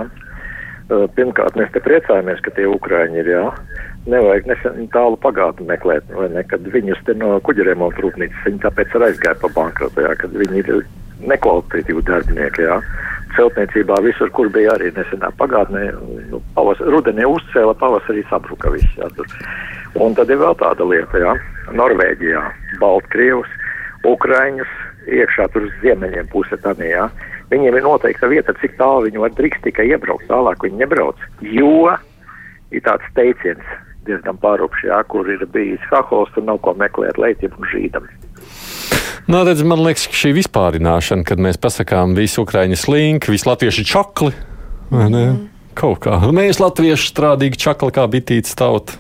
Pirmkārt, 0.88 1.58
mēs 1.60 1.72
te 1.74 1.82
priecājamies, 1.84 2.40
ka 2.44 2.54
tie 2.56 2.68
Ukrāņi 2.72 3.20
ir, 3.20 3.32
jā. 3.34 3.48
Nevajag 4.08 4.48
nesen 4.48 4.88
tālu 4.94 5.18
pagātni 5.20 5.68
meklēt, 5.68 6.08
vai 6.16 6.30
ne, 6.32 6.44
kad 6.48 6.64
viņus 6.74 7.02
te 7.08 7.16
no 7.20 7.34
kuģerēmontu 7.44 8.06
rūpnīcas, 8.06 8.46
viņi 8.46 8.64
tāpēc 8.64 8.96
arī 8.96 9.12
aizgāja 9.12 9.40
pa 9.42 9.52
bankrotu, 9.56 10.06
jā, 10.06 10.14
kad 10.22 10.36
viņi 10.38 10.64
ir 10.64 10.86
nekvalitatīvi 11.28 12.04
darbinieki, 12.08 12.68
jā. 12.70 12.80
Celtniecībā 13.36 14.00
visur, 14.06 14.32
kur 14.34 14.50
bija 14.54 14.78
arī 14.78 14.94
nesenā 14.96 15.30
pagātnē, 15.38 15.84
nu, 16.32 16.40
pavas, 16.56 16.80
rudenī 16.94 17.28
uzcēla, 17.28 17.76
pavasarī 17.82 18.24
sabruka 18.32 18.72
viss, 18.74 18.96
jā, 18.98 19.10
tur. 19.18 19.28
Un 20.00 20.16
tad 20.18 20.32
ir 20.32 20.40
vēl 20.40 20.56
tāda 20.62 20.88
lieta, 20.88 21.22
jā, 21.22 21.34
Norvēģijā, 21.76 22.44
Baltkrievus, 22.82 23.50
Ukraiņus 24.08 24.72
iekšā 25.08 25.48
tur 25.54 25.68
uz 25.68 25.74
ziemeļiem 25.84 26.30
puse 26.32 26.60
tādā, 26.64 26.88
jā. 26.88 27.08
Viņiem 27.52 27.78
ir 27.80 27.86
noteikta 27.86 28.28
vieta, 28.32 28.56
cik 28.62 28.76
tālu 28.80 29.08
viņi 29.08 29.22
var 29.24 29.36
drīkst 29.36 29.64
tikai 29.64 29.88
iebraukt, 29.92 30.28
tālāk 30.32 30.64
viņi 30.64 30.82
nebrauc. 30.84 31.20
Jo 31.42 31.96
ir 32.76 32.84
tāds 32.84 33.08
teiciens 33.16 33.64
diezgan 34.08 34.40
pārupšs, 34.42 34.88
jā, 34.90 35.02
kur 35.12 35.28
ir 35.32 35.44
bijis 35.54 35.84
hahols, 35.92 36.32
tur 36.36 36.46
nav 36.48 36.62
ko 36.66 36.74
meklēt 36.78 37.20
leitiem 37.22 37.54
un 37.58 37.70
žīdam. 37.72 38.08
Nu, 39.28 39.42
redz, 39.44 39.62
man 39.68 39.84
liekas, 39.84 40.08
ka 40.08 40.16
šī 40.16 40.32
vispārināšana, 40.38 41.28
kad 41.28 41.42
mēs 41.44 41.60
pasakām 41.60 42.16
visu 42.16 42.46
ukraiņu 42.46 42.80
slinku, 42.80 43.34
visu 43.36 43.50
latviešu 43.50 43.84
čakli, 43.88 44.32
vai 44.94 45.12
ne? 45.12 45.28
Kaut 45.78 46.00
kā. 46.02 46.16
Mēs 46.34 46.58
latvieši 46.58 47.12
strādīgi 47.12 47.60
čakli 47.62 47.94
kā 47.94 48.08
bitītes 48.10 48.56
tauta. 48.58 48.96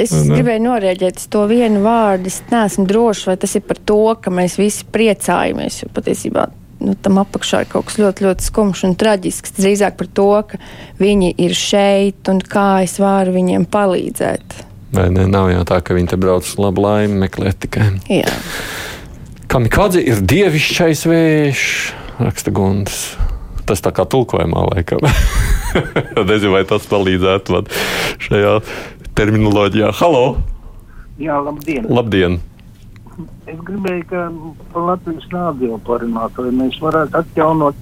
Es 0.00 0.14
ne? 0.14 0.38
gribēju 0.38 0.62
norēģēt 0.64 1.26
to 1.34 1.42
vienu 1.50 1.82
vārdu. 1.84 2.32
Es 2.32 2.40
neesmu 2.48 2.86
drošs, 2.88 3.26
vai 3.28 3.36
tas 3.42 3.58
ir 3.58 3.66
par 3.66 3.82
to, 3.90 4.00
ka 4.22 4.32
mēs 4.32 4.56
visi 4.56 4.88
priecājamies. 4.88 5.82
Jo 5.82 5.92
patiesībā 5.92 6.48
nu, 6.82 6.96
tam 6.98 7.20
apakšā 7.22 7.62
ir 7.64 7.70
kaut 7.72 7.88
kas 7.88 7.98
ļoti, 8.00 8.26
ļoti 8.26 8.46
skumjš 8.48 8.84
un 8.88 8.96
traģisks. 8.98 9.54
Drīzāk 9.58 9.96
par 10.00 10.10
to, 10.18 10.28
ka 10.50 10.60
viņi 11.00 11.32
ir 11.46 11.56
šeit 11.56 12.30
un 12.32 12.42
kā 12.42 12.82
es 12.86 12.98
varu 13.02 13.34
viņiem 13.36 13.66
palīdzēt. 13.72 14.60
Vai 14.92 15.08
ne? 15.14 15.24
Nav 15.30 15.48
jau 15.48 15.64
tā, 15.68 15.80
ka 15.80 15.96
viņi 15.96 16.12
te 16.12 16.20
brauc 16.20 16.44
uz 16.44 16.58
labu 16.60 16.84
laimi 16.84 17.22
meklēt 17.24 17.62
tikai. 17.64 17.88
Jā. 18.12 18.28
Kamikādze 19.52 20.02
ir 20.04 20.20
dievišķais 20.28 21.06
vējš, 21.08 21.64
raksta 22.20 22.52
Gundas. 22.54 23.02
Tas 23.68 23.80
tā 23.84 23.92
kā 23.94 24.04
tulkojumā 24.08 24.66
laikam. 24.72 25.04
Nezinu, 26.28 26.52
vai 26.56 26.64
tas 26.68 26.88
palīdzētu 26.90 27.54
man 27.54 27.68
šajā 28.20 28.56
terminoloģijā. 29.16 29.92
Halo! 30.00 30.24
Jā, 31.20 31.38
labdien! 31.44 31.86
Labdien. 31.88 32.40
Es 33.46 33.58
gribēju, 33.60 34.04
ka 34.08 34.26
par 34.72 34.86
Latvijas 34.90 35.26
rādio 35.32 35.78
parunāt, 35.86 36.38
vai 36.38 36.52
mēs 36.56 36.78
varētu 36.80 37.18
atjaunot 37.20 37.80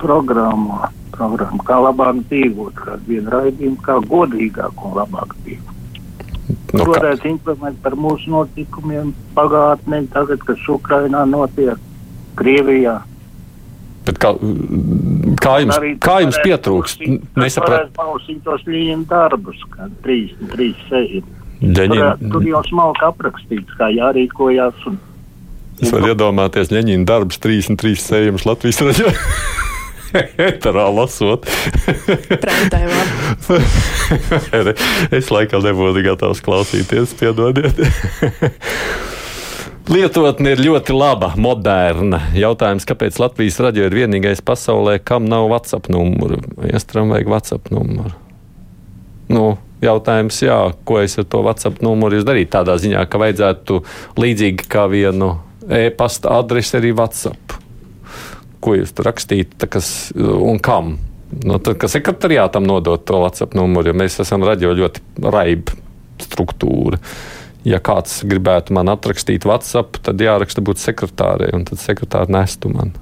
programmu, 0.00 0.78
programmu 1.14 1.64
kā 1.66 1.78
labāk 1.82 2.20
dzīvot, 2.28 2.76
kā 2.78 2.98
vienu 3.08 3.32
raidījumu, 3.32 3.80
kā 3.82 3.98
godīgāk 4.06 4.84
un 4.86 4.94
labāk 5.00 5.34
dzīvot. 5.40 5.72
No 6.76 6.84
nu, 6.84 6.92
varētu 6.92 7.30
informēt 7.30 7.78
par 7.82 7.96
mūsu 7.98 8.30
notikumiem 8.30 9.12
pagātnē, 9.34 10.04
tagad, 10.14 10.42
kas 10.46 10.62
Ukrainā 10.70 11.24
notiek, 11.28 11.80
Krievijā. 12.38 13.00
Bet 14.06 14.20
kā, 14.22 14.34
kā 15.42 15.54
jums, 15.64 15.78
kā 16.04 16.18
jums 16.22 16.38
pietrūkst? 16.44 17.02
Nesapratu. 17.40 17.90
Pausīt 17.96 18.44
tos 18.46 18.62
līņiem 18.68 19.06
darbus, 19.10 19.62
kā 19.72 19.88
3, 20.04 20.36
3, 20.52 20.68
6. 20.90 21.32
Ļeņin... 21.62 22.30
Tur 22.32 22.44
jau 22.44 22.62
smalki 22.68 23.04
aprakstīts, 23.06 23.76
kā 23.78 23.86
jārīkojās. 23.94 24.76
Un... 24.90 24.98
Es 25.80 25.92
varu 25.92 26.06
iedomāties, 26.12 26.70
Leņķina 26.72 27.04
darbs 27.08 27.38
33 27.42 27.96
sējums 28.00 28.46
Latvijas 28.48 28.80
raidījumā. 28.84 29.14
Eterā 30.46 30.86
lasot. 30.94 31.42
es 35.18 35.26
laikam 35.34 35.60
nebūtu 35.66 36.00
gatavs 36.06 36.40
klausīties, 36.44 37.08
piedodiet. 37.18 37.76
Lietotne 39.86 40.56
ir 40.56 40.60
ļoti 40.64 40.90
laba, 40.96 41.28
moderna. 41.38 42.18
Jautājums, 42.34 42.82
kāpēc 42.88 43.20
Latvijas 43.22 43.60
radio 43.62 43.84
ir 43.86 43.94
vienīgais 43.94 44.40
pasaulē, 44.42 44.96
kam 44.98 45.28
nav 45.30 45.46
WhatsApp 45.52 45.86
numuru? 45.92 46.40
Iestram 46.66 47.12
vajag 47.14 47.30
WhatsApp 47.30 47.70
numuru. 47.70 48.10
Nu, 49.30 49.54
jautājums, 49.84 50.38
jā, 50.44 50.58
ko 50.88 51.00
es 51.02 51.18
ar 51.20 51.26
to 51.30 51.42
WhatsApp 51.44 51.82
numuru 51.84 52.22
darītu? 52.24 52.52
Tādā 52.56 52.76
ziņā, 52.80 53.04
ka 53.10 53.20
vajadzētu 53.22 53.80
līdzīgi 54.20 54.68
kā 54.72 54.86
vienu 54.92 55.34
e-pasta 55.68 56.36
adresi 56.38 56.78
arī 56.78 56.92
WhatsApp. 56.96 57.56
Ko 58.62 58.76
jūs 58.78 58.94
tur 58.96 59.10
rakstītu 59.10 59.68
kas, 59.70 59.90
un 60.16 60.60
kam? 60.64 60.96
Nu, 61.42 61.58
tad, 61.58 61.74
ka 61.82 61.90
sekretariātam 61.90 62.66
nodot 62.66 63.02
to 63.06 63.18
WhatsApp 63.24 63.56
numuru, 63.58 63.90
jo 63.90 63.98
mēs 63.98 64.20
esam 64.22 64.46
radio 64.46 64.72
ļoti 64.76 65.02
raiba 65.26 65.74
struktūra. 66.22 67.00
Ja 67.66 67.80
kāds 67.82 68.20
gribētu 68.22 68.76
man 68.76 68.92
atrakstīt 68.92 69.44
WhatsApp, 69.48 69.98
tad 70.06 70.22
jāraksta 70.22 70.62
būtu 70.62 70.84
sekretārei, 70.84 71.50
un 71.56 71.66
tad 71.66 71.82
sekretāri 71.82 72.30
nestu 72.36 72.70
man. 72.70 72.94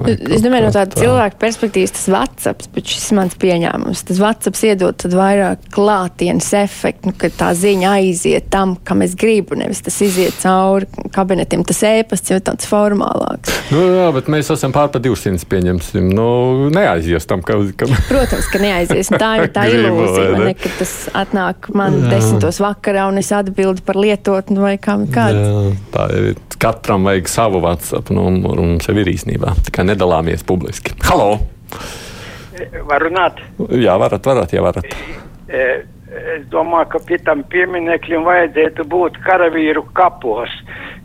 Es 0.00 0.40
domāju, 0.40 0.64
no 0.64 0.72
tāda 0.72 0.94
tā. 0.94 1.02
cilvēka 1.02 1.36
perspektīvas 1.40 1.92
tas 1.92 2.06
WhatsApp, 2.12 2.64
bet 2.74 2.88
šis 2.88 3.10
mans 3.16 3.36
pieņēmums. 3.40 4.02
Tas 4.08 4.20
WhatsApp 4.22 4.60
iedod 4.70 5.04
vairāk 5.12 5.66
klātienes 5.74 6.48
efektu, 6.56 7.10
nu, 7.10 7.16
ka 7.20 7.28
tā 7.34 7.50
ziņa 7.58 7.92
aiziet 7.98 8.48
tam, 8.52 8.76
kam 8.86 9.04
es 9.04 9.16
gribu, 9.18 9.58
nevis 9.60 9.82
tas 9.84 9.98
iziet 10.04 10.38
cauri 10.40 10.88
kabinetiem. 11.14 11.64
Tas 11.68 11.82
ēpasts 11.86 12.32
jau 12.32 12.40
tāds 12.50 12.68
formālāks. 12.70 13.52
Nu, 13.74 13.82
jā, 13.98 14.08
bet 14.16 14.30
mēs 14.32 14.50
esam 14.54 14.74
pār 14.74 14.88
pa 14.94 15.02
200 15.02 15.46
pieņemsim. 15.50 16.08
Nu, 16.16 16.70
neaizies 16.72 17.28
tam, 17.28 17.44
ka. 17.46 17.58
ka... 17.76 17.90
Protams, 18.08 18.48
ka 18.50 18.62
neaizies. 18.62 19.12
Tā 19.20 19.32
ir 19.42 19.52
tā 19.56 19.66
ilūzija, 19.70 20.40
ne? 20.40 20.54
ka 20.58 20.72
tas 20.80 20.94
atnāk 21.20 21.70
man 21.76 22.00
jā. 22.06 22.14
desmitos 22.16 22.62
vakarā 22.64 23.08
un 23.10 23.20
es 23.20 23.32
atbildu 23.36 23.84
par 23.86 24.00
lietotni 24.00 24.60
vai 24.62 24.76
kam 24.82 25.06
kādu. 25.12 25.44
Jā, 25.44 25.74
tā 25.94 26.08
ir. 26.16 26.30
Katram 26.60 27.06
vajag 27.08 27.28
savu 27.32 27.62
WhatsApp 27.64 28.10
numuru, 28.12 28.60
un 28.60 28.82
sev 28.84 28.98
ir 29.00 29.08
īstenībā 29.14 29.54
tikai 29.66 29.86
nedalāmies 29.88 30.44
publiski. 30.46 30.94
Halo! 31.08 31.38
Var 32.60 33.02
runāt? 33.06 33.40
Jā, 33.72 33.96
varat, 34.00 34.26
varat, 34.26 34.52
ja 34.52 34.62
varat. 34.64 34.84
E, 35.48 35.64
es 36.34 36.44
domāju, 36.52 36.90
ka 36.92 37.00
pie 37.08 37.18
tam 37.24 37.42
pieminekļiem 37.52 38.26
vajadzētu 38.26 38.84
būt 38.90 39.16
karavīru 39.24 39.86
kapos, 39.96 40.52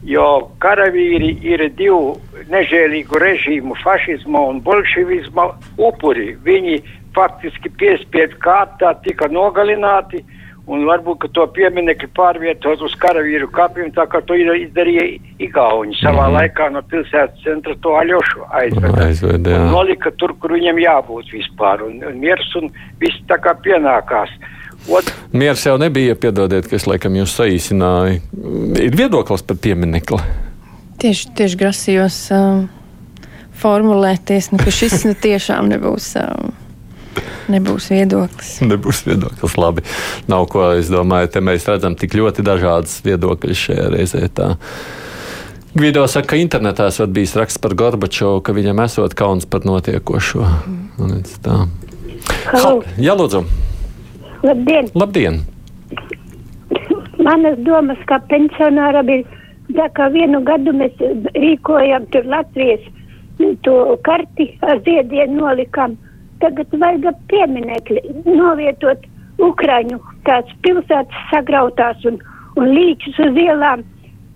jo 0.03 0.27
karavīri 0.63 1.31
ir 1.47 1.63
divu 1.77 2.17
nežēlīgu 2.51 3.21
režīmu, 3.23 3.77
fašisma 3.83 4.41
un 4.49 4.61
bolševisma 4.65 5.47
upuri. 5.77 6.33
Viņi 6.45 6.81
faktiski 7.15 7.71
piespiedu 7.79 8.37
kārtā 8.43 8.91
tika 9.05 9.29
nogalināti 9.31 10.25
un 10.71 10.85
varbūt 10.87 11.27
to 11.35 11.45
pieminiektu 11.53 12.09
pārvietot 12.17 12.81
uz 12.85 12.95
karavīru 13.01 13.47
kapiem, 13.53 13.91
tā 13.93 14.07
kā 14.09 14.21
to 14.25 14.37
izdarīja 14.37 15.05
Igauni. 15.43 15.93
Savā 15.99 16.27
mm. 16.29 16.37
laikā 16.39 16.69
no 16.73 16.81
pilsētas 16.89 17.43
centra 17.45 17.75
to 17.83 17.93
aļošu 17.99 18.47
aizveda. 18.49 19.05
aizved, 19.05 19.49
jā. 19.51 19.61
nolika 19.69 20.13
tur, 20.19 20.33
kur 20.41 20.55
viņam 20.57 20.81
jābūt 20.81 21.31
vispār, 21.35 21.85
un, 21.85 22.01
un 22.09 22.17
miers 22.21 22.49
un 22.57 22.71
viss 23.01 23.21
tā 23.29 23.37
kā 23.43 23.53
pienākās. 23.65 24.33
Ot... 24.89 25.07
Miers 25.33 25.63
jau 25.65 25.77
nebija, 25.81 26.17
piedodiet, 26.17 26.67
ka 26.69 26.77
es 26.77 26.85
laikam 26.89 27.15
jūs 27.17 27.37
saīsināju. 27.39 28.19
Ir 28.81 28.97
viedoklis 28.97 29.45
par 29.45 29.57
pieminekli. 29.61 30.21
Tieši, 31.01 31.31
tieši 31.37 31.57
grasījos 31.59 32.19
um, 32.33 32.67
formulēties, 33.61 34.51
nu, 34.53 34.61
ka 34.61 34.73
šis 34.73 35.03
nu, 35.07 35.15
tiešām 35.25 35.73
nebūs. 35.73 36.13
Um, 36.21 36.53
Nebūs 37.51 37.89
viedoklis. 37.93 38.51
Nebūs 38.71 39.03
viedoklis. 39.07 39.55
Labi. 39.61 39.85
Nav 40.31 40.47
ko, 40.51 40.67
es 40.79 40.91
domāju, 40.91 41.31
te 41.33 41.43
mēs 41.45 41.67
redzam 41.69 41.97
tik 41.99 42.17
ļoti 42.17 42.45
dažādas 42.45 42.99
viedokļas 43.05 43.65
šajā 43.67 43.89
reizē. 43.93 44.23
Tā. 44.35 44.55
Gvido 45.75 46.05
saka, 46.07 46.33
ka 46.33 46.39
internetā 46.39 46.87
esot 46.91 47.11
bijis 47.15 47.35
raksts 47.35 47.59
par 47.61 47.75
Gorbačovu, 47.75 48.39
ka 48.45 48.55
viņam 48.55 48.79
esot 48.85 49.15
kauns 49.17 49.47
par 49.49 49.67
notiekošo. 49.67 50.45
Mm. 50.95 51.65
Ha, 52.45 52.61
jā, 53.01 53.15
lūdzu. 53.17 53.43
Labdien! 54.45 54.87
Labdien. 54.95 55.41
Manas 57.25 57.57
domas, 57.65 57.99
kā 58.07 58.19
pensionāra 58.29 59.01
bija, 59.05 59.25
tā 59.73 59.89
kā 59.97 60.07
vienu 60.13 60.39
gadu 60.45 60.73
mēs 60.77 60.95
rīkojam 61.33 62.05
tur 62.13 62.27
Latvijas 62.29 62.85
to 63.65 63.97
karti 64.03 64.57
ar 64.61 64.79
ziedienu 64.85 65.41
nolikam 65.41 65.97
tagad 66.43 66.71
vajag 66.81 67.19
pieminekli 67.31 68.01
novietot 68.25 69.03
Ukraiņu 69.41 69.99
tās 70.27 70.51
pilsētas 70.63 71.27
sagrautās 71.31 72.05
un, 72.07 72.19
un 72.55 72.71
līčus 72.71 73.19
uz 73.27 73.39
ielām, 73.39 73.83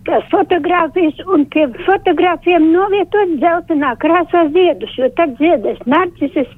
tās 0.08 0.26
fotogrāfijas 0.32 1.22
un 1.34 1.46
pie 1.54 1.68
fotogrāfiem 1.86 2.72
novietot 2.74 3.36
dzeltenā 3.40 3.94
krāsā 4.04 4.46
ziedus, 4.56 4.96
jo 4.98 5.10
tad 5.20 5.36
ziedēs 5.40 5.80
narcises, 5.86 6.50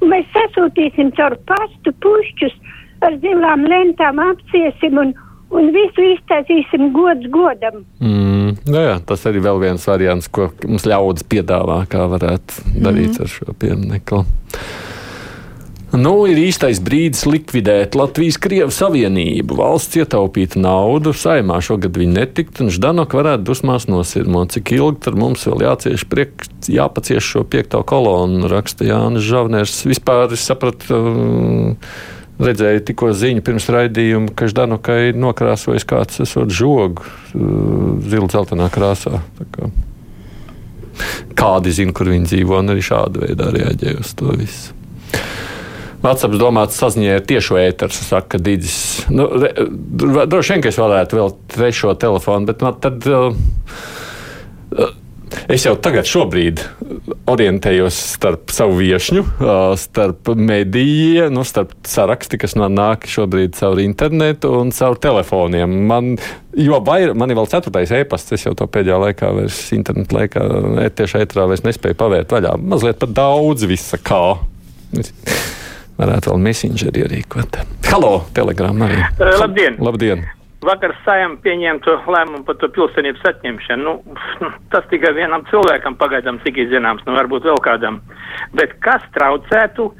un 0.00 0.10
mēs 0.14 0.26
sasūtīsim 0.34 1.12
caur 1.18 1.36
pastu 1.50 1.94
pušķus 2.04 2.56
ar 3.06 3.18
zilām 3.22 3.66
lentām 3.68 4.20
apciesim 4.22 4.98
un, 5.00 5.14
un 5.54 5.70
visu 5.74 6.06
iztaisīsim 6.14 6.90
gods 6.94 7.28
godam. 7.34 7.84
Mm, 8.02 8.56
jā, 8.68 8.86
jā, 8.90 8.96
tas 9.08 9.26
arī 9.30 9.44
vēl 9.44 9.62
viens 9.62 9.86
variants, 9.90 10.30
ko 10.30 10.50
mums 10.66 10.86
ļaudis 10.88 11.26
piedāvā, 11.30 11.84
kā 11.90 12.08
varētu 12.10 12.74
darīt 12.74 13.14
mm. 13.14 13.22
ar 13.22 13.32
šo 13.36 13.56
pieminekli. 13.60 14.24
Nu, 15.94 16.24
ir 16.26 16.40
īstais 16.42 16.80
brīdis 16.82 17.22
likvidēt 17.28 17.94
Latvijas-Krievu 17.94 18.72
savienību. 18.74 19.54
Valsts 19.60 19.94
ietaupītu 20.00 20.58
naudu, 20.58 21.12
saimā 21.14 21.60
šogad 21.62 21.94
viņi 22.00 22.16
netikt, 22.16 22.58
un 22.64 22.72
Ždanok 22.74 23.14
varētu 23.14 23.46
dusmās 23.46 23.86
nosirmot, 23.86 24.50
cik 24.56 24.72
ilgi 24.74 25.04
tur 25.06 25.18
mums 25.20 25.46
vēl 25.46 25.62
jācieš 25.68 26.06
priek, 26.10 26.48
jāpacieš 26.66 27.28
šo 27.36 27.44
piekto 27.46 27.84
kolonu, 27.86 28.50
raksta 28.50 28.88
Jānis 28.88 29.22
Žavners. 29.28 29.84
Vispār 29.86 30.34
es 30.34 30.42
sapratu, 30.50 30.98
redzēju 32.42 32.84
tikko 32.88 33.12
ziņu 33.14 33.44
pirms 33.46 33.68
raidījuma, 33.70 34.32
ka 34.34 34.48
Ždanokai 34.50 35.14
nokrāsojis 35.16 35.86
kāds 35.88 36.22
esot 36.24 36.50
žogu 36.54 37.06
zila 37.34 38.30
zeltainā 38.32 38.70
krāsā. 38.74 39.22
kādi 41.38 41.72
zina, 41.74 41.92
kur 41.94 42.10
viņi 42.10 42.30
dzīvo, 42.30 42.60
un 42.62 42.72
arī 42.74 42.82
šāda 42.84 43.24
veidā 43.24 43.50
reaģē 43.54 43.98
uz 44.00 44.14
to 44.18 44.34
visu. 44.38 44.74
WhatsApp 46.04 46.36
domāts 46.36 46.76
saziņai 46.76 47.14
ar 47.16 47.22
tiešo 47.24 47.56
ēteru, 47.56 47.96
saka 47.96 48.38
Digis. 48.38 48.76
Nu, 49.08 49.24
re, 49.40 49.54
droši 50.28 50.54
vien, 50.54 50.64
ka 50.64 50.68
es 50.68 50.80
varētu 50.80 51.16
vēl 51.16 51.32
trešo 51.54 51.94
telefonu, 51.96 52.50
bet 52.50 52.64
man 52.64 52.76
tad. 52.82 53.08
Uh, 53.08 54.92
Es 55.50 55.64
jau 55.66 55.74
tagad 55.80 56.06
šobrīd 56.08 56.60
orientējos 57.28 57.96
starp 58.14 58.52
savu 58.54 58.78
viesņu, 58.80 59.24
starp 59.80 60.30
medijiem, 60.38 61.32
nu, 61.34 61.44
starp 61.46 61.72
saraksti, 61.88 62.38
kas 62.40 62.56
man 62.60 62.76
nāk 62.78 63.08
šobrīd 63.10 63.56
caur 63.58 63.80
internetu 63.82 64.52
un 64.60 64.72
caur 64.74 64.98
telefoniem. 65.00 65.74
Man, 65.90 66.14
jo 66.56 66.80
vairāk, 66.84 67.16
man 67.20 67.32
ir 67.32 67.40
vēl 67.40 67.50
ceturtais 67.52 67.92
e-pasts, 67.96 68.36
es 68.36 68.46
jau 68.46 68.54
to 68.58 68.68
pēdējā 68.70 69.00
laikā 69.06 69.32
vairs 69.40 69.60
internetu 69.76 70.18
laikā, 70.18 70.46
tieši 71.00 71.24
ētrā 71.24 71.48
vairs 71.50 71.64
nespēju 71.66 71.98
pavērt 72.00 72.36
vaļā. 72.36 72.54
Mazliet 72.60 73.00
pat 73.02 73.16
daudz 73.16 73.66
visa 73.68 74.00
kā. 74.00 74.22
Varētu 75.98 76.32
vēl 76.32 76.40
messengeri 76.42 77.04
ierīkot. 77.04 77.60
Halo, 77.90 78.16
telegram 78.34 78.88
arī. 78.88 79.04
Labdien! 79.20 79.78
Labdien! 79.78 80.26
Vakar 80.64 80.94
saimē 81.04 81.38
pieņemtu 81.44 81.98
lēmumu 82.08 82.44
par 82.46 82.56
to 82.60 82.70
pilsonības 82.72 83.24
atņemšanu. 83.30 83.84
Nu, 83.84 84.50
tas 84.72 84.86
tikai 84.92 85.12
vienam 85.16 85.44
cilvēkam 85.50 85.98
pagaidām 86.00 86.40
cik 86.44 86.62
ir 86.62 86.70
zināms, 86.72 87.04
nu 87.06 87.16
varbūt 87.18 87.46
vēl 87.48 87.60
kādam. 87.64 88.00
Bet 88.56 88.76
kas 88.84 89.04
traucētu 89.16 89.90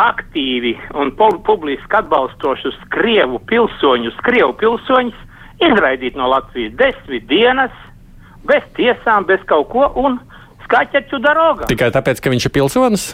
aktīvi 0.00 0.76
un 0.96 1.12
publiski 1.16 1.98
atbalstošus 1.98 2.78
Krievu 2.94 3.42
pilsoņus, 3.50 4.22
Krievu 4.24 4.54
pilsoņus 4.60 5.18
izraidīt 5.62 6.16
no 6.18 6.30
Latvijas 6.32 6.72
desmit 6.78 7.28
dienas, 7.30 7.74
bez 8.48 8.64
tiesām, 8.78 9.26
bez 9.28 9.42
kaut 9.50 9.68
ko 9.74 9.90
un 10.00 10.18
skaķeķu 10.64 11.20
darogā? 11.22 11.68
Tikai 11.70 11.92
tāpēc, 11.94 12.22
ka 12.22 12.32
viņš 12.32 12.48
ir 12.48 12.56
pilsonis? 12.56 13.12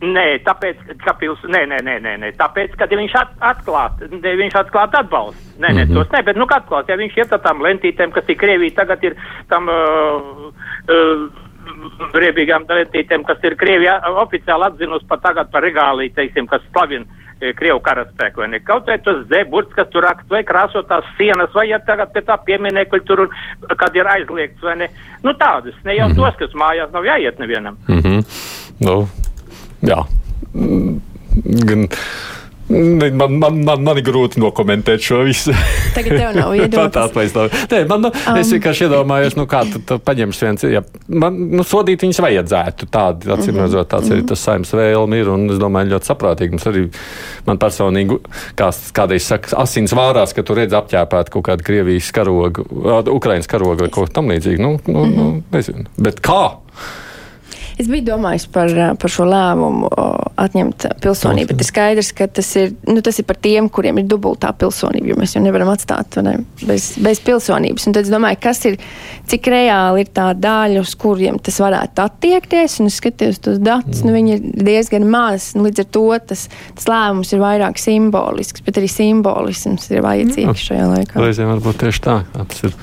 Nē, 0.00 0.38
tāpēc, 0.46 0.78
ka 1.04 1.12
pils, 1.20 1.42
nē, 1.44 1.66
nē, 1.68 1.82
nē, 1.84 1.98
nē, 2.00 2.14
nē, 2.22 2.28
tāpēc, 2.40 2.72
ka 2.80 2.86
viņš 2.88 3.16
at, 3.20 3.34
atklāt, 3.50 4.00
ne, 4.08 4.32
viņš 4.38 4.54
atklāt 4.62 4.94
atbalstu. 4.96 5.60
Nē, 5.60 5.74
nē, 5.76 5.84
-hmm. 5.84 5.94
tos 5.94 6.08
nē, 6.14 6.22
bet 6.24 6.40
nu 6.40 6.46
kā 6.48 6.56
atklāt, 6.62 6.88
ja 6.88 6.96
viņš 6.96 7.18
iet 7.18 7.32
ar 7.36 7.42
tām 7.44 7.60
lentītēm, 7.60 8.14
kas 8.14 8.24
ir 8.28 8.38
Krievija, 8.40 8.78
tagad 8.80 9.04
ir 9.04 9.16
tam 9.52 9.68
uh, 9.68 10.48
uh, 10.88 11.28
riebīgām 12.16 12.64
lentītēm, 12.68 13.24
kas 13.28 13.44
ir 13.44 13.56
Krievija 13.60 14.00
oficiāli 14.22 14.70
atzinus 14.70 15.04
par 15.08 15.20
tagad 15.20 15.50
par 15.52 15.62
regāliju, 15.62 16.14
teiksim, 16.16 16.48
kas 16.48 16.64
slavina 16.72 17.04
e, 17.40 17.52
Krievu 17.52 17.80
karaspēku, 17.84 18.40
vai 18.40 18.48
ne? 18.54 18.60
Kaut 18.64 18.88
vai 18.88 18.98
tas 19.04 19.22
zeburts, 19.28 19.74
kas 19.76 19.88
tur 19.92 20.06
rakst, 20.08 20.28
vai 20.32 20.42
krāsotās 20.48 21.04
sienas, 21.18 21.52
vai 21.54 21.68
ja 21.70 21.78
tagad 21.78 22.12
pie 22.14 22.24
tā 22.24 22.38
pieminekļu 22.46 23.04
tur, 23.04 23.26
kad 23.76 23.96
ir 23.96 24.08
aizliegts, 24.16 24.62
vai 24.64 24.76
ne? 24.80 24.90
Nu 25.22 25.36
tādus, 25.36 25.76
ne 25.84 25.96
jau 25.96 26.08
mm 26.08 26.12
-hmm. 26.12 26.24
tos, 26.24 26.36
kas 26.40 26.54
mājās 26.54 26.92
nav 26.92 27.04
jāiet 27.04 27.38
nevienam. 27.38 27.76
Mm 27.88 28.00
-hmm. 28.00 28.24
no. 28.86 29.06
Jā. 29.86 30.04
Gan, 31.64 31.88
Man, 32.70 33.16
man, 33.16 33.64
man, 33.64 33.82
man 33.82 33.98
ir 33.98 34.04
grūti 34.06 34.38
nokomentēt 34.38 35.02
šo 35.02 35.24
visu. 35.26 35.50
Tagad 35.96 36.12
tev 36.14 36.36
nav 36.36 36.52
viedoklis. 36.54 37.32
Nē, 37.34 37.80
man, 37.90 38.04
nu, 38.04 38.10
um. 38.14 38.38
Es 38.38 38.52
vienkārši 38.54 38.86
iedomājos, 38.86 39.34
nu, 39.38 39.46
kā 39.50 39.64
tu, 39.66 39.80
tu 39.86 39.98
paņems 40.06 40.42
viens. 40.44 40.66
Ja, 40.70 40.84
man, 41.10 41.40
nu, 41.50 41.64
sodīt 41.66 42.04
viņus 42.06 42.22
vajadzētu. 42.22 42.86
Tādi, 42.94 43.26
acīm 43.26 43.56
mhm. 43.56 43.64
redzot, 43.64 43.90
tāds 43.90 44.06
mm 44.06 44.14
-hmm. 44.14 44.22
arī 44.22 44.28
tas 44.30 44.46
saimnes 44.46 44.72
vēlme 44.78 45.18
ir. 45.18 45.32
Un 45.34 45.50
es 45.50 45.58
domāju, 45.58 45.90
ļoti 45.96 46.12
saprātīgi. 46.12 46.54
Mums 46.54 46.70
arī 46.70 46.86
man 47.50 47.58
personīgi, 47.58 48.20
kā 48.62 48.70
kādreiz 48.94 49.26
saka, 49.26 49.56
asins 49.64 49.96
vārās, 49.96 50.34
ka 50.36 50.46
tu 50.46 50.54
redz 50.54 50.78
apķēpēt 50.78 51.34
kaut 51.34 51.48
kādu 51.50 51.66
Krievijas 51.66 52.12
karogu, 52.14 52.66
Ukrainas 53.10 53.50
karogu 53.50 53.82
vai 53.82 53.90
kaut 53.90 54.14
ko 54.14 54.14
tam 54.20 54.30
līdzīgu. 54.30 54.62
Nu, 54.62 54.78
nu, 54.86 55.04
mm 55.04 55.10
-hmm. 55.10 55.16
nu, 55.16 55.42
nezinu. 55.50 55.84
Bet 55.98 56.22
kā? 56.22 56.54
Es 57.80 57.88
biju 57.88 58.04
domājis 58.10 58.44
par, 58.52 58.70
par 59.00 59.12
šo 59.12 59.24
lēmumu 59.28 59.88
atņemt 60.40 60.84
pilsonību, 61.00 61.48
bet 61.52 61.62
ir 61.62 61.68
skaidrs, 61.68 62.10
ka 62.16 62.26
tas 62.28 62.48
ir, 62.60 62.74
nu, 62.88 63.00
tas 63.04 63.16
ir 63.20 63.26
par 63.28 63.38
tiem, 63.40 63.70
kuriem 63.72 64.02
ir 64.02 64.08
dubultā 64.10 64.50
pilsonība, 64.60 65.12
jo 65.12 65.16
mēs 65.20 65.36
jau 65.36 65.42
nevaram 65.44 65.70
atstāt 65.72 66.18
ne, 66.24 66.36
bez, 66.60 66.90
bez 67.00 67.22
pilsonības. 67.24 67.88
Un 67.88 67.96
tad 67.96 68.04
es 68.04 68.12
domāju, 68.12 68.40
kas 68.44 68.60
ir, 68.68 68.76
cik 69.30 69.48
reāli 69.52 70.04
ir 70.04 70.12
tā 70.16 70.28
daļa, 70.36 70.84
uz 70.84 70.92
kuriem 71.00 71.40
tas 71.40 71.60
varētu 71.62 72.04
attiekties, 72.04 72.78
un 72.82 72.90
es 72.90 73.00
skatījos 73.00 73.40
tos 73.46 73.60
datus, 73.64 74.02
mm. 74.02 74.08
nu, 74.08 74.16
viņi 74.18 74.36
ir 74.36 74.64
diezgan 74.70 75.08
maz, 75.10 75.52
un 75.56 75.68
līdz 75.68 75.84
ar 75.86 75.90
to 75.96 76.06
tas, 76.32 76.46
tas 76.76 76.90
lēmums 76.90 77.32
ir 77.32 77.44
vairāk 77.44 77.80
simbolisks, 77.80 78.64
bet 78.66 78.80
arī 78.80 78.90
simbolisms 78.92 79.88
ir 79.92 80.04
vajadzīgs 80.04 80.52
mm. 80.52 80.64
šajā 80.68 80.90
laikā. 80.96 81.22
Reizēm 81.24 81.54
varbūt 81.56 81.84
tieši 81.86 82.04
tā, 82.10 82.20
tas 82.36 82.68
ir. 82.68 82.76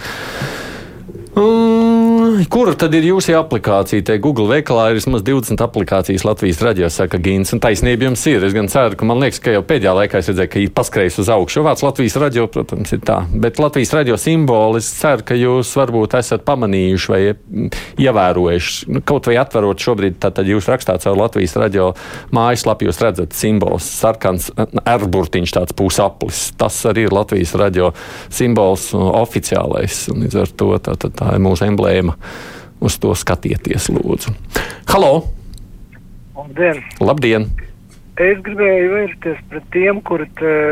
Mm, 1.37 2.47
kura 2.49 2.71
tad 2.73 2.95
ir 2.97 3.05
jūsu 3.11 3.35
aplikācija? 3.37 4.01
Te 4.07 4.15
Google 4.21 4.47
veikalā 4.49 4.87
ir 4.89 4.95
vismaz 4.97 5.21
20 5.25 5.61
aplikācijas 5.61 6.23
Latvijas 6.25 6.61
raidījā, 6.65 6.87
saka 6.89 7.19
Gīns. 7.21 7.51
Un 7.53 7.61
taisnība 7.61 8.07
jums 8.07 8.23
ir. 8.31 8.41
Es 8.47 8.55
gan 8.57 8.69
ceru, 8.71 8.97
ka 8.97 9.05
man 9.05 9.21
liekas, 9.21 9.37
ka 9.45 9.53
jau 9.53 9.61
pēdējā 9.67 9.93
laikā 9.99 10.17
es 10.17 10.31
redzēju, 10.31 10.51
ka 10.53 10.59
ir 10.63 10.71
paskrējis 10.73 11.19
uz 11.21 11.29
augšu. 11.35 11.61
Vārds 11.67 11.83
Latvijas 11.85 12.17
radio, 12.23 12.47
protams, 12.49 12.93
ir 12.95 13.03
tā. 13.05 13.19
Bet 13.29 13.61
Latvijas 13.61 13.93
radio 13.93 14.17
simboli, 14.17 14.81
es 14.81 14.89
ceru, 14.97 15.27
ka 15.29 15.37
jūs 15.37 15.75
varbūt 15.77 16.15
esat 16.17 16.45
pamanījuši 16.47 17.13
vai 17.13 17.21
ievērojuši. 18.07 18.89
Nu, 18.95 19.03
kaut 19.05 19.29
vai 19.29 19.37
atverot 19.37 19.85
šobrīd, 19.85 20.17
tad 20.23 20.41
jūs 20.41 20.71
rakstāt 20.73 21.05
savu 21.05 21.21
Latvijas 21.21 21.53
radio 21.61 21.91
mājaslapu, 22.33 22.89
jūs 22.89 23.01
redzat 23.05 23.37
simbols, 23.37 23.85
sarkans 24.01 24.49
erburtiņš, 24.57 25.55
tāds 25.59 25.77
pusaplis. 25.77 26.47
Tas 26.57 26.81
arī 26.89 27.05
ir 27.05 27.13
Latvijas 27.13 27.53
radio 27.61 27.93
simbols 28.25 28.89
oficiālais. 28.97 30.07
Un 30.15 30.25
līdz 30.25 30.41
ar 30.41 30.57
to 30.57 30.73
tā, 30.81 30.97
tā, 30.97 31.13
tā 31.13 31.26
tā 31.27 31.35
ir 31.35 31.43
mūsu 31.43 31.67
emblēma. 31.67 32.15
Uz 32.77 32.99
to 33.01 33.13
skatieties, 33.17 33.89
lūdzu. 33.91 34.33
Halo! 34.91 35.13
Labdien! 36.37 36.83
Labdien. 37.01 37.47
Es 38.17 38.39
gribēju 38.41 38.93
vērsties 38.95 39.41
pret 39.49 39.65
tiem, 39.73 39.99
kuri 40.05 40.25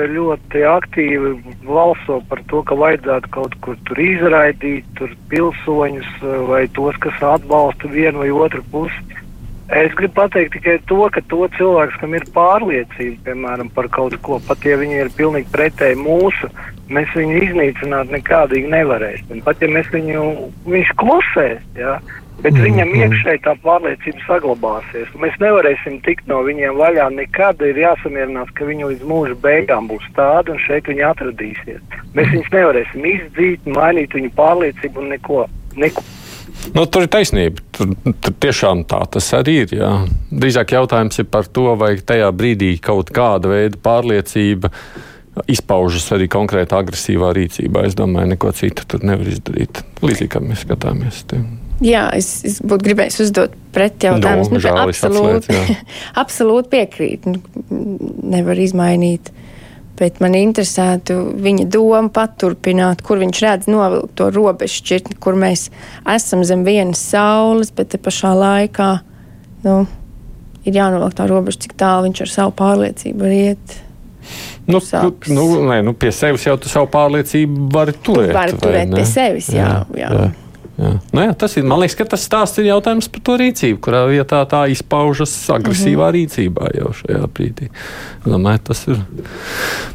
ļoti 0.09 0.63
aktīvi 0.65 1.33
valso 1.67 2.17
par 2.29 2.41
to, 2.49 2.63
ka 2.65 2.77
vajadzētu 2.77 3.29
kaut 3.35 3.53
kur 3.61 3.77
tur 3.85 4.01
izraidīt 4.01 4.87
tur 4.97 5.13
pilsoņus 5.29 6.23
vai 6.49 6.63
tos, 6.73 6.97
kas 7.03 7.21
atbalsta 7.35 7.91
vienu 7.93 8.23
vai 8.23 8.31
otru 8.33 8.63
pusi. 8.73 9.21
Es 9.73 9.93
gribu 9.97 10.13
pateikt 10.13 10.53
tikai 10.53 10.75
to, 10.85 11.07
ka 11.09 11.21
to 11.25 11.47
cilvēks, 11.57 11.95
kam 11.97 12.13
ir 12.13 12.25
pārliecība, 12.35 13.15
piemēram, 13.25 13.71
par 13.73 13.87
kaut 13.89 14.13
ko, 14.21 14.37
pat 14.45 14.61
ja 14.61 14.75
viņi 14.77 14.99
ir 15.01 15.09
pilnīgi 15.17 15.49
pretēji 15.49 15.97
mūsu, 15.97 16.49
mēs 16.93 17.09
viņu 17.17 17.39
iznīcināt 17.47 18.13
nekādīgi 18.13 18.69
nevarēsim. 18.69 19.41
Pat 19.47 19.63
ja 19.65 19.69
mēs 19.73 19.89
viņu, 19.89 20.27
viņš 20.69 20.91
klusēs, 21.01 21.63
jā, 21.81 21.95
bet 22.43 22.53
mm, 22.53 22.61
viņam 22.67 22.91
mm. 22.91 23.01
iekšēji 23.07 23.41
tā 23.47 23.55
pārliecība 23.63 24.21
saglabāsies. 24.27 25.09
Mēs 25.23 25.39
nevarēsim 25.41 25.97
tikt 26.05 26.29
no 26.29 26.43
viņiem 26.45 26.77
vaļā 26.77 27.07
nekad, 27.15 27.65
ir 27.65 27.81
jāsamierinās, 27.81 28.51
ka 28.53 28.69
viņi 28.69 28.91
līdz 28.91 29.07
mūža 29.09 29.39
beigām 29.47 29.89
būs 29.89 30.05
tādi 30.19 30.53
un 30.53 30.61
šeit 30.67 30.91
viņi 30.91 31.07
atradīsies. 31.09 31.81
Mēs 32.13 32.29
viņus 32.35 32.53
nevarēsim 32.53 33.09
izdzīt, 33.15 33.65
mainīt 33.79 34.13
viņu 34.13 34.29
pārliecību 34.37 35.01
un 35.01 35.11
neko. 35.15 35.47
neko. 35.73 36.05
Nu, 36.75 36.85
tur 36.89 37.05
ir 37.05 37.11
taisnība. 37.13 37.63
Tur, 37.75 37.91
tur 38.23 38.35
tiešām 38.43 38.85
tā 38.89 39.01
tas 39.11 39.27
arī 39.37 39.59
ir. 39.63 39.75
Jā. 39.79 39.91
Drīzāk 40.31 40.75
jautājums 40.75 41.19
ir 41.21 41.27
par 41.31 41.49
to, 41.51 41.67
vai 41.79 41.95
tajā 41.99 42.31
brīdī 42.35 42.75
kaut 42.83 43.11
kāda 43.15 43.51
veida 43.51 43.81
pārliecība 43.81 44.71
izpaužas 45.51 46.07
arī 46.15 46.29
konkrēti 46.31 46.75
agresīvā 46.77 47.33
rīcībā. 47.35 47.85
Es 47.87 47.97
domāju, 47.99 48.31
neko 48.33 48.51
citu 48.55 48.87
tur 48.87 49.05
nevar 49.07 49.27
izdarīt. 49.29 49.83
Līdzīgi 50.03 50.31
kā 50.31 50.41
mēs 50.43 50.63
skatāmies. 50.65 51.23
Te. 51.29 51.41
Jā, 51.83 52.07
es, 52.15 52.29
es 52.47 52.61
būtu 52.63 52.87
gribējis 52.87 53.19
uzdot 53.25 53.55
pretjautājumu. 53.75 54.47
Nu, 54.55 54.61
nu, 54.63 54.75
absolūti, 54.85 55.57
absolūti 56.23 56.71
piekrītu. 56.77 57.35
Nevar 58.31 58.61
izmainīt. 58.63 59.33
Bet 59.95 60.19
man 60.19 60.35
interesētu 60.35 61.17
viņa 61.39 61.69
doma 61.71 62.09
paturpināt, 62.11 62.99
kur 63.05 63.21
viņš 63.21 63.41
redz 63.45 63.69
novilkt 63.71 64.17
to 64.19 64.27
robežu 64.35 64.81
šķirtni, 64.81 65.15
kur 65.23 65.37
mēs 65.39 65.69
esam 66.11 66.43
zem 66.47 66.65
vienas 66.67 66.99
saules, 67.13 67.71
bet 67.75 67.93
te 67.93 68.01
pašā 68.01 68.33
laikā 68.35 68.89
nu, 69.63 69.77
ir 70.67 70.79
jānovelk 70.81 71.15
tā 71.15 71.29
robeža, 71.31 71.63
cik 71.65 71.77
tālu 71.79 72.09
viņš 72.09 72.25
ar 72.25 72.33
savu 72.33 72.55
pārliecību 72.59 73.23
var 73.23 73.35
iet. 73.35 73.81
Nu, 74.65 74.81
tu, 74.81 75.11
nu, 75.31 75.43
nē, 75.69 75.79
nu, 75.85 75.93
pie 75.93 76.09
sevis 76.15 76.47
jau 76.47 76.57
tu 76.57 76.71
savu 76.71 76.89
pārliecību 76.91 77.69
vari 77.73 77.93
turēt. 78.03 78.33
Vari 78.35 78.57
turēt 78.59 78.89
ne? 78.89 78.99
pie 78.99 79.05
sevis, 79.07 79.51
jā. 79.53 79.69
jā, 79.93 80.01
jā. 80.01 80.09
jā. 80.25 80.44
Jā. 80.75 80.91
Nu, 81.15 81.21
jā, 81.23 81.33
tas 81.39 81.55
ir, 81.55 81.63
man 81.63 81.79
liekas, 81.79 81.95
ka 81.95 82.07
tas 82.11 82.25
stāsts 82.27 82.59
ir 82.59 82.67
jautājums 82.67 83.07
par 83.07 83.21
to 83.23 83.37
rīcību, 83.39 83.79
kurā 83.83 84.01
vietā 84.11 84.41
tā 84.51 84.65
izpaužas 84.73 85.31
agresīvā 85.55 86.09
mm 86.09 86.15
-hmm. 86.15 86.17
rīcībā 86.17 86.71
jau 86.75 86.91
šajā 86.99 87.27
brīdī. 87.31 87.69
Domāju, 88.25 88.59
tas 88.71 88.87
ir 88.87 88.99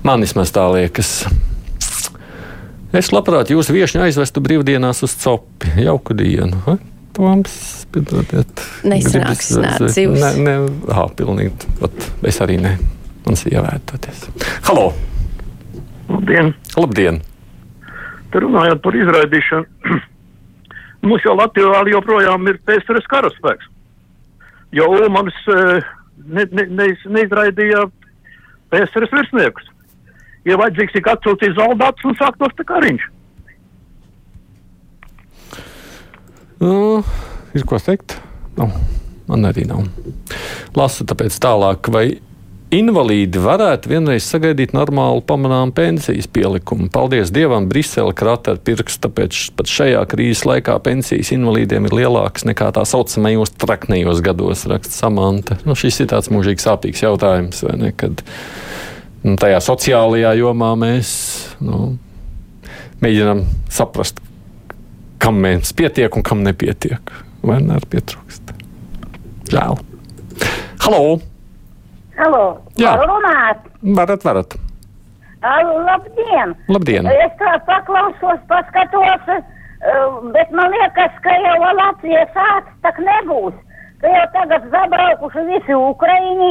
man 0.03 0.21
vismaz 0.21 0.53
tā 0.57 0.65
liekas. 0.73 1.27
Es 2.93 3.13
labprāt 3.13 3.51
jūsu 3.53 3.73
viesņu 3.73 4.03
aizvestu 4.03 4.41
brīvdienās 4.41 5.03
uz 5.03 5.15
copi. 5.15 5.69
Jauku 5.85 6.15
dienu. 6.15 6.57
Ha? 6.67 6.77
Toms, 7.13 7.87
piedodiet. 7.93 8.63
Nesanāks, 8.83 9.53
nē, 9.59 9.77
dzīvs. 9.85 10.21
Nē, 10.21 10.31
nē, 10.47 10.55
hā, 10.95 11.07
pilnīgi. 11.19 11.53
Ot, 11.83 12.11
es 12.27 12.41
arī 12.41 12.57
ne 12.63 12.79
un 13.29 13.39
ievērtoties. 13.53 14.29
Halo! 14.67 14.93
Labdien! 16.09 16.55
Labdien. 16.77 17.21
Te 18.31 18.43
runājot 18.43 18.83
par 18.83 18.97
izraidīšanu, 18.99 19.91
Mums 21.03 21.25
jau 21.25 21.35
Latvijā 21.39 21.85
joprojām 21.95 22.49
ir 22.51 22.61
PSRS 22.67 23.09
karaspēks. 23.11 23.69
Jo 24.77 24.87
Ulmans 24.93 25.37
uh, 25.51 25.81
ne, 26.27 26.45
ne, 26.53 26.67
ne, 26.69 26.89
neizraidīja 27.17 27.87
PSRS 28.71 29.17
virsniekus. 29.17 29.71
Ja 30.49 30.57
vajadzīgs 30.61 30.95
tik 30.97 31.09
atsūtīt 31.11 31.57
zaldātus 31.57 32.07
un 32.09 32.17
sāktos 32.21 32.55
tā 32.57 32.67
kariņš. 32.69 33.09
Nu, 36.61 37.01
ir 37.57 37.65
ko 37.69 37.81
teikt? 37.81 38.19
Nav. 38.61 38.75
Man 39.31 39.47
arī 39.47 39.63
nav. 39.69 39.85
Lasu 40.77 41.07
tāpēc 41.09 41.37
tālāk, 41.41 41.89
vai 41.95 42.05
invalīdi 42.75 43.41
varētu 43.43 43.91
vienreiz 43.91 44.27
sagaidīt 44.31 44.73
normālu 44.77 45.23
pamanāmu 45.27 45.75
pensijas 45.75 46.29
pielikumu. 46.31 46.89
Paldies 46.93 47.33
Dievam, 47.35 47.67
Brisele 47.71 48.15
krata 48.17 48.55
ar 48.55 48.61
pirkstu, 48.65 49.09
tāpēc 49.09 49.39
pat 49.59 49.71
šajā 49.71 50.03
krīzes 50.11 50.45
laikā 50.49 50.77
pensijas 50.85 51.33
invalīdiem 51.35 51.89
ir 51.89 51.97
lielākas 52.01 52.47
nekā 52.49 52.71
tā 52.77 52.85
saucamajos 52.87 53.55
traknējos 53.61 54.23
gados, 54.27 54.67
raksta 54.71 54.95
Samanta. 54.95 55.59
Nu, 55.67 55.77
šis 55.79 56.03
ir 56.05 56.11
tāds 56.15 56.31
mūžīgi 56.33 56.63
sāpīgs 56.63 57.03
jautājums, 57.05 57.65
vai 57.67 57.77
ne? 57.81 57.93
Kad, 57.97 58.23
nu, 59.27 59.35
tajā 59.41 59.59
sociālajā 59.67 60.37
jomā 60.39 60.71
mēs 60.79 61.11
nu, 61.65 61.97
mēģinām 63.03 63.45
saprast, 63.73 64.23
kam 65.21 65.43
mums 65.43 65.75
pietiek 65.77 66.15
un 66.17 66.27
kam 66.27 66.47
nepietiek. 66.47 67.19
Vai 67.43 67.59
ne 67.65 67.79
ar 67.81 67.89
pietrūkst? 67.91 68.55
Žēl. 69.51 69.81
Halo! 70.85 71.30
Halo! 72.21 72.61
Jā. 72.77 72.99
Varu 73.01 73.15
runāt? 73.15 73.61
Varat, 73.97 74.25
varat. 74.29 74.57
Al, 75.41 75.71
labdien! 75.87 76.53
Labdien. 76.69 77.07
Es 77.09 77.33
tā 77.41 77.55
paklausos, 77.65 78.43
paskatos, 78.51 79.31
bet 80.35 80.53
man 80.53 80.75
liekas, 80.75 81.15
ka 81.25 81.37
jau 81.47 81.71
Latvijas 81.79 82.29
sāks 82.37 82.75
tak 82.85 83.01
nebūs. 83.07 83.57
Ka 84.03 84.13
jau 84.13 84.27
tagad 84.35 84.69
zabraukuši 84.75 85.47
visi 85.49 85.79
Ukraiņi 85.79 86.51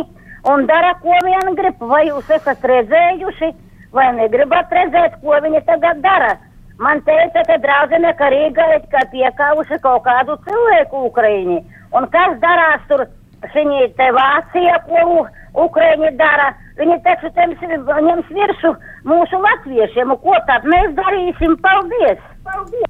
un 0.50 0.66
dara, 0.72 0.96
ko 1.04 1.14
vien 1.28 1.54
grib. 1.60 1.78
Vai 1.94 2.08
jūs 2.08 2.34
esat 2.34 2.66
redzējuši, 2.74 3.52
vai 3.94 4.10
negribat 4.18 4.74
redzēt, 4.74 5.22
ko 5.22 5.38
viņi 5.46 5.62
tagad 5.70 6.02
dara? 6.02 6.34
Man 6.82 7.04
teica, 7.06 7.46
ka 7.46 7.60
draudzene, 7.62 8.16
ka 8.18 8.34
Rīgā 8.34 8.68
ir 8.80 8.84
kā 8.90 9.06
piekāvuši 9.14 9.82
kaut 9.86 10.02
kādu 10.08 10.40
cilvēku 10.50 11.06
Ukraiņi. 11.12 11.62
Un 11.94 12.10
kas 12.10 12.38
darās 12.42 12.82
tur? 12.90 13.06
Viņi 13.40 13.92
te 13.96 14.10
Vācija, 14.16 14.80
ko 14.88 15.24
Ukraiņi 15.66 16.12
dara, 16.20 16.52
viņi 16.80 17.00
taču 17.06 17.32
ņems 17.36 18.32
virsū 18.36 18.74
mūsu 19.08 19.40
latviešiem. 19.46 20.14
Ko 20.24 20.36
tad 20.50 20.68
mēs 20.68 20.94
darīsim? 20.98 21.56
Paldies! 21.64 22.22
Paldies! 22.44 22.88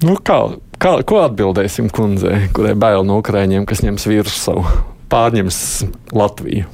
Nu, 0.00 0.16
kā, 0.24 0.38
kā, 0.80 0.94
ko 1.04 1.22
atbildēsim 1.26 1.90
kundzei, 1.92 2.46
kurai 2.56 2.74
bail 2.74 3.04
no 3.04 3.20
ukrāņiem, 3.20 3.66
kas 3.68 3.84
ņems 3.84 4.06
virsmu 4.08 4.38
savu, 4.40 4.78
pārņems 5.12 5.58
Latviju? 6.16 6.68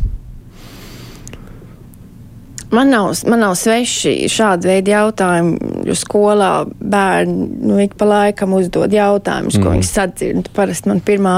Man 2.71 2.91
nav, 2.91 3.13
man 3.31 3.41
nav 3.41 3.55
sveši 3.59 4.27
šādi 4.31 4.67
veidi 4.67 4.91
jautājumi, 4.91 5.83
jo 5.87 5.95
skolā 5.97 6.51
bērni 6.67 7.47
nu, 7.63 7.79
ik 7.83 7.95
pa 7.99 8.09
laikam 8.11 8.57
uzdod 8.59 8.95
jautājumus, 8.95 9.55
mm. 9.55 9.63
ko 9.63 9.75
viņi 9.75 9.87
sadzird. 9.87 10.51
Parasti 10.55 10.91
man 10.91 11.03
pirmā, 11.07 11.37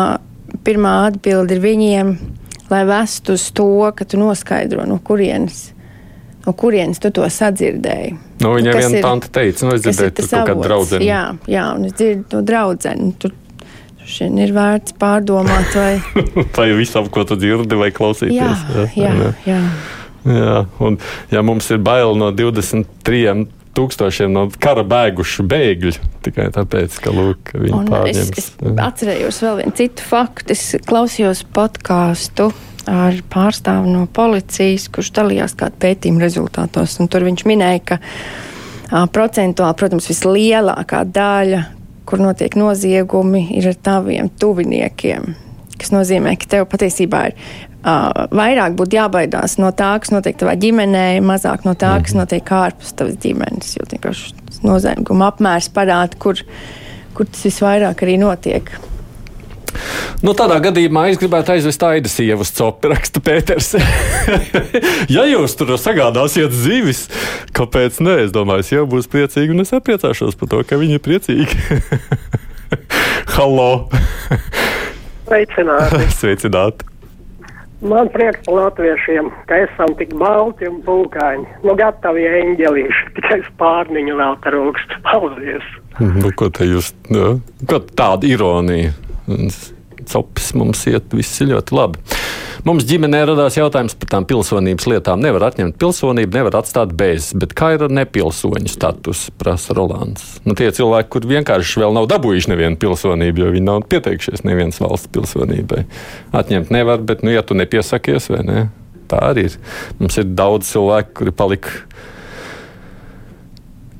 pirmā 0.68 0.94
atbilde 1.08 1.56
ir 1.56 1.64
viņiem, 1.64 2.12
lai 2.68 2.84
vestu 2.88 3.38
uz 3.38 3.48
to, 3.56 3.68
ka 3.96 4.04
tu 4.04 4.20
noskaidro, 4.20 4.84
no 4.88 4.98
kurienes, 5.00 5.70
no 6.44 6.52
kurienes 6.52 7.00
tu 7.00 7.10
to 7.16 7.24
sadzirdēji. 7.32 8.14
Nu, 8.44 8.52
viņai 8.54 8.72
Kas 8.76 8.84
viena 8.84 8.98
ir- 9.00 9.06
tante 9.08 9.30
teica, 9.34 9.64
nu, 9.66 9.74
es 9.74 9.82
ir 9.82 9.92
dzirdēju, 9.96 10.16
tas 10.20 10.30
kaut 10.34 10.50
kāda 10.52 10.66
draudzene. 10.68 11.04
Jā, 11.08 11.22
jā, 11.50 11.64
un 11.74 11.88
es 11.88 11.96
dzirdu 11.98 12.26
to 12.36 12.42
draudzeni. 12.46 13.12
Tur 13.18 13.32
šodien 14.08 14.38
ir 14.44 14.52
vērts 14.56 14.94
pārdomāt, 15.00 15.74
vai. 15.76 15.96
Vai 16.56 16.68
visam, 16.78 17.08
ko 17.12 17.24
tu 17.28 17.36
dzirdi, 17.40 17.76
vai 17.76 17.90
klausīties? 17.92 18.62
jā, 18.68 18.86
jā, 18.96 19.10
ne? 19.18 19.32
jā. 19.48 19.58
jā. 20.38 20.54
Un, 20.84 20.96
ja 21.32 21.42
mums 21.44 21.68
ir 21.74 21.80
bail 21.84 22.14
no 22.20 22.30
23 22.36 23.46
tūkstošiem 23.78 24.34
no 24.34 24.46
kara 24.60 24.82
bēgušu 24.88 25.46
bēgļu, 25.48 25.94
tikai 26.26 26.48
tāpēc, 26.54 26.98
ka 27.04 27.14
lūk, 27.14 27.54
viņi 27.54 27.76
Un 27.78 27.86
es, 27.86 27.92
pārņems. 27.94 28.32
es 28.42 28.82
atcerējos 28.88 29.40
vēl 29.46 29.60
vienu 29.62 29.76
citu 29.78 30.08
faktu. 30.08 30.56
Es 30.56 30.64
klausījos 30.88 31.44
podkāstu 31.56 32.50
ar 32.88 33.18
pārstāvu 33.32 33.90
no 33.92 34.04
policijas, 34.12 34.88
kurš 34.92 35.12
dalījās 35.18 35.56
kādu 35.58 35.80
pētījumu 35.84 36.22
rezultātos. 36.24 36.96
Tur 36.98 37.26
viņš 37.28 37.44
minēja, 37.48 37.82
ka 37.92 37.98
a, 38.00 39.04
procentuāli, 39.12 39.76
protams, 39.78 40.08
vislielākā 40.10 41.04
daļa, 41.12 41.64
kur 42.08 42.22
notiek 42.24 42.56
noziegumi, 42.56 43.44
ir 43.58 43.68
ar 43.68 43.76
taviem 43.84 44.30
tuviniekiem. 44.40 45.34
Tas 45.78 45.92
nozīmē, 45.94 46.32
ka 46.40 46.48
tev 46.56 46.64
patiesībā 46.72 47.26
ir 47.28 47.36
uh, 47.88 48.26
vairāk 48.34 48.76
būtu 48.78 48.98
jābaidās 48.98 49.56
no 49.62 49.70
tā, 49.76 49.94
kas 50.02 50.12
notiek 50.14 50.36
tavā 50.38 50.56
ģimenē, 50.60 51.06
mazāk 51.24 51.64
no 51.68 51.74
tā, 51.78 51.94
kas 52.04 52.16
notiek 52.18 52.52
ārpus 52.58 52.94
tavas 52.98 53.18
ģimenes. 53.22 53.76
Jo 53.78 53.88
vienkārši 53.88 54.36
tas 54.44 54.62
nozieguma 54.66 55.32
apmērs 55.32 55.70
parāda, 55.74 56.18
kur, 56.20 56.40
kur 57.16 57.28
tas 57.30 57.48
visvairāk 57.48 58.06
arī 58.06 58.18
notiek. 58.20 58.72
Nu, 60.24 60.32
tādā 60.34 60.56
gadījumā 60.64 61.04
es 61.12 61.20
gribētu 61.20 61.52
aizvest 61.54 61.82
aidas 61.86 62.16
sievu 62.18 62.42
uz 62.42 62.50
copu, 62.56 62.90
raksta 62.90 63.20
Pēters. 63.22 63.74
ja 65.16 65.26
jūs 65.28 65.54
tur 65.58 65.74
sagādāsiet 65.78 66.54
zivis, 66.56 67.04
kāpēc 67.54 68.00
nē? 68.02 68.16
Es 68.24 68.34
domāju, 68.34 68.64
es 68.64 68.72
jau 68.74 68.86
būšu 68.90 69.12
priecīgi 69.12 69.54
un 69.54 69.62
es 69.66 69.74
apriecāšos 69.76 70.38
par 70.40 70.52
to, 70.54 70.64
ka 70.66 70.80
viņi 70.80 70.98
ir 70.98 71.04
priecīgi. 71.04 71.62
Halo! 73.36 73.70
Sveicināti! 75.28 76.06
Sveicināti! 76.20 76.97
Man 77.80 78.08
prieks 78.10 78.40
par 78.42 78.56
latviešiem, 78.56 79.28
ka 79.46 79.60
esam 79.62 79.92
tik 80.00 80.10
balti 80.18 80.66
un 80.66 80.80
pūkaini. 80.82 81.46
Nu, 81.62 81.76
gatavi 81.78 82.24
eņģelīši, 82.26 83.04
tikai 83.18 83.38
spārniņu 83.52 84.16
vēl 84.18 84.38
trūkst. 84.46 84.96
Paldies! 85.06 85.68
Nu, 86.02 86.32
ko 86.38 86.50
te 86.54 86.66
jūs, 86.66 86.90
nu, 87.10 87.38
tāda 87.68 88.26
ironija? 88.26 88.94
Copis 90.08 90.52
mums 90.56 90.86
iet, 90.90 91.12
viss 91.14 91.42
ir 91.44 91.52
ļoti 91.52 91.74
labi. 91.76 92.02
Mums 92.66 92.82
ģimenē 92.88 93.20
radās 93.28 93.54
jautājums 93.54 93.94
par 93.98 94.08
tām 94.10 94.24
pilsonības 94.26 94.88
lietām. 94.90 95.20
Nevar 95.22 95.44
atņemt 95.48 95.76
pilsonību, 95.78 96.34
nevar 96.34 96.56
atstāt 96.58 96.90
bez, 96.98 97.30
bet 97.38 97.54
kā 97.58 97.70
ir 97.76 97.84
ar 97.86 97.94
nepilsoņu 97.94 98.72
statusu, 98.72 99.30
prasa 99.38 99.76
Rolands. 99.78 100.40
Nu, 100.42 100.56
tie 100.58 100.72
cilvēki, 100.74 101.10
kur 101.14 101.28
vienkārši 101.30 101.84
vēl 101.84 101.94
nav 101.94 102.08
dabūjuši 102.10 102.50
nevienu 102.50 102.80
pilsonību, 102.82 103.44
jo 103.44 103.54
viņi 103.54 103.66
nav 103.68 103.86
pieteikušies 103.92 104.42
nevienas 104.48 104.82
valsts 104.82 105.12
pilsonībai. 105.14 105.84
Atņemt 106.34 106.74
nevar, 106.74 107.04
bet, 107.06 107.22
nu, 107.22 107.30
ja 107.34 107.44
tu 107.46 107.54
nepiesakies, 107.58 108.26
vai 108.34 108.42
ne? 108.46 108.66
Tā 109.08 109.22
arī 109.30 109.46
ir. 109.52 109.58
Mums 110.02 110.18
ir 110.18 110.26
daudz 110.36 110.72
cilvēku, 110.72 111.14
kuri 111.22 111.36
palika 111.38 111.76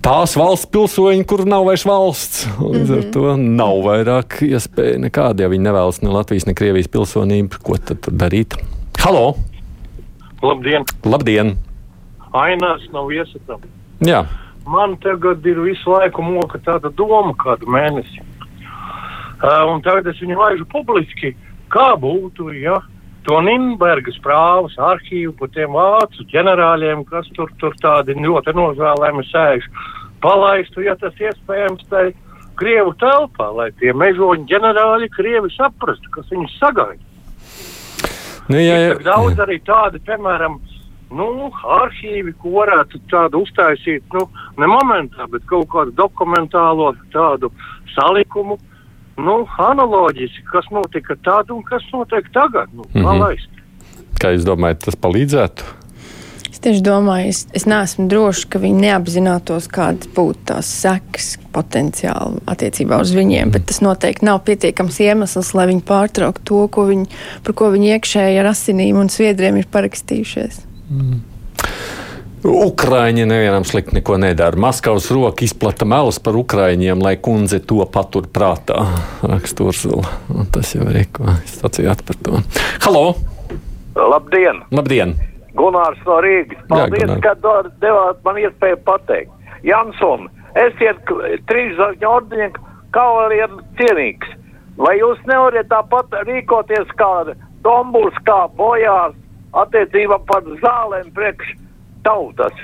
tās 0.09 0.33
valsts 0.40 0.71
pilsoņi, 0.73 1.27
kur 1.29 1.44
nav 1.44 1.66
vairs 1.68 1.85
valsts. 1.85 2.47
Līdz 2.62 2.92
ar 2.97 3.07
to 3.12 3.37
nav 3.37 3.83
vairāk 3.85 4.38
iespēja 4.47 5.03
nekāda. 5.05 5.44
Ja 5.44 5.53
viņi 5.53 5.66
nevēlas 5.68 6.01
ne 6.01 6.14
Latvijas, 6.14 6.49
ne 6.49 6.57
Krievijas 6.57 6.88
pilsonību, 6.94 7.61
ko 7.61 7.77
tad 7.77 8.09
darīt? 8.09 8.57
Halo! 9.03 9.35
Labdien! 10.40 10.87
Labdien! 11.05 11.57
Ainās 12.33 12.87
nav 12.94 13.12
iesakām. 13.12 13.61
Jā, 14.05 14.23
Man 14.68 14.99
tagad 15.01 15.47
ir 15.49 15.62
visu 15.64 15.88
laiku 15.88 16.21
moka 16.21 16.59
tāda 16.61 16.90
doma, 16.92 17.33
kādu 17.40 17.68
mēnesi. 17.73 18.21
Uh, 19.40 19.64
un 19.71 19.81
tagad 19.81 20.11
es 20.11 20.18
viņu 20.21 20.37
laižu 20.37 20.66
publiski, 20.68 21.31
kā 21.73 21.94
būtu, 21.97 22.51
ja 22.59 22.77
to 23.25 23.38
Nīderlandes 23.44 24.18
prāvas 24.25 24.77
arhīvu 24.90 25.33
par 25.38 25.53
tiem 25.55 25.73
vācu 25.73 26.27
ģenerāļiem, 26.33 27.07
kas 27.09 27.31
tur, 27.37 27.53
tur 27.62 27.77
tādi 27.81 28.18
ļoti 28.18 28.53
nožēlējami 28.59 29.25
sēž, 29.31 29.71
palaistu, 30.22 30.81
ja 30.87 30.96
tas 31.00 31.14
iespējams, 31.20 31.85
tai 31.90 32.12
Krievu 32.59 32.90
telpā, 32.98 33.52
lai 33.54 33.68
tie 33.78 33.92
mežoņu 33.94 34.48
ģenerāļi 34.50 35.09
Krievi 35.14 35.50
saprastu, 35.54 36.11
kas 36.11 36.26
viņus 36.33 36.57
sagaida. 36.59 37.02
nu, 38.48 38.57
jā, 38.59 38.78
Ir 38.90 39.02
daudz 39.07 39.38
arī 39.44 39.61
tādi, 39.62 40.00
piemēram, 40.09 40.59
nu, 41.14 41.28
arhīvi, 41.78 42.35
ko 42.42 42.50
varētu 42.59 43.00
tādu 43.12 43.44
uztaisīt, 43.46 44.02
nu, 44.12 44.26
ne 44.59 44.66
momentā, 44.66 45.28
bet 45.31 45.44
kaut 45.46 45.68
kādu 45.72 45.94
dokumentālo 45.96 46.94
tādu 47.14 47.52
salikumu, 47.94 48.59
nu, 49.18 49.38
analoģiski, 49.59 50.44
kas 50.52 50.66
notika 50.74 51.16
tad 51.24 51.50
un 51.50 51.62
kas 51.62 51.83
notiek 51.92 52.26
tagad, 52.35 52.72
nu, 52.74 52.85
Mhm. 52.94 53.04
palaist. 53.04 53.48
kā 54.20 54.35
jūs 54.35 54.44
domājat, 54.44 54.85
tas 54.85 54.96
palīdzētu? 54.96 55.62
Es 56.59 56.64
tieši 56.64 56.81
domāju, 56.83 57.29
es, 57.31 57.44
es 57.55 57.68
neesmu 57.71 58.09
drošs, 58.11 58.49
ka 58.51 58.59
viņi 58.59 58.81
neapzinātos, 58.83 59.68
kādas 59.71 60.09
būtu 60.11 60.40
tās 60.49 60.66
sekas 60.66 61.37
potenciāli 61.55 62.40
attiecībā 62.51 62.99
uz 62.99 63.12
viņiem. 63.14 63.53
Bet 63.55 63.68
tas 63.71 63.79
noteikti 63.79 64.27
nav 64.27 64.40
pietiekams 64.49 64.99
iemesls, 65.05 65.53
lai 65.55 65.68
viņi 65.71 65.85
pārtrauktu 65.87 66.42
to, 66.51 66.64
ko 66.75 66.88
viņi, 66.88 67.07
par 67.47 67.55
ko 67.62 67.68
viņi 67.77 67.92
iekšēji 67.94 68.42
ar 68.42 68.51
asinīm 68.51 68.99
un 68.99 69.07
sviedriem 69.07 69.61
ir 69.62 69.71
parakstījušies. 69.71 70.59
Ukraiņi 72.42 73.31
nevienam 73.31 73.62
slikti 73.62 74.01
neko 74.01 74.18
nedara. 74.18 74.59
Maskavas 74.59 75.07
roka 75.14 75.47
izplata 75.47 75.87
melus 75.87 76.18
par 76.18 76.35
Ukraiņiem, 76.42 76.99
lai 77.07 77.14
kundze 77.23 77.62
to 77.62 77.87
patur 77.87 78.27
prātā. 78.35 78.83
Raksta 79.23 79.71
Urzula. 79.71 80.11
Un 80.35 80.51
Tas 80.51 80.75
jau 80.75 80.90
ir 80.90 81.05
ko 81.14 81.31
jūs 81.38 81.59
sacījāt 81.62 82.03
par 82.03 82.18
to. 82.18 82.42
Halo! 82.83 83.12
Labdien! 83.94 84.64
Labdien! 84.75 85.18
Gunārs 85.59 86.01
no 86.07 86.21
Rīgas. 86.25 86.62
Paldies, 86.71 87.05
Gunār. 87.05 87.23
ka 87.25 87.35
devāt 87.83 88.25
man 88.25 88.40
iespēju 88.44 88.81
pateikt. 88.87 89.33
Janson, 89.66 90.29
esiet 90.55 91.01
trīs 91.51 91.79
ordeņa 91.83 92.51
kavalieru 92.94 93.62
cienīgs. 93.79 94.35
Vai 94.79 94.94
jūs 95.01 95.18
nevarat 95.27 95.66
tāpat 95.73 96.14
rīkoties 96.29 96.90
kā 96.99 97.35
Dombuls, 97.66 98.14
kā 98.27 98.44
bojās 98.55 99.16
attiecībā 99.59 100.21
par 100.29 100.47
zālēm 100.62 101.11
priekš 101.16 101.57
tautas? 102.07 102.55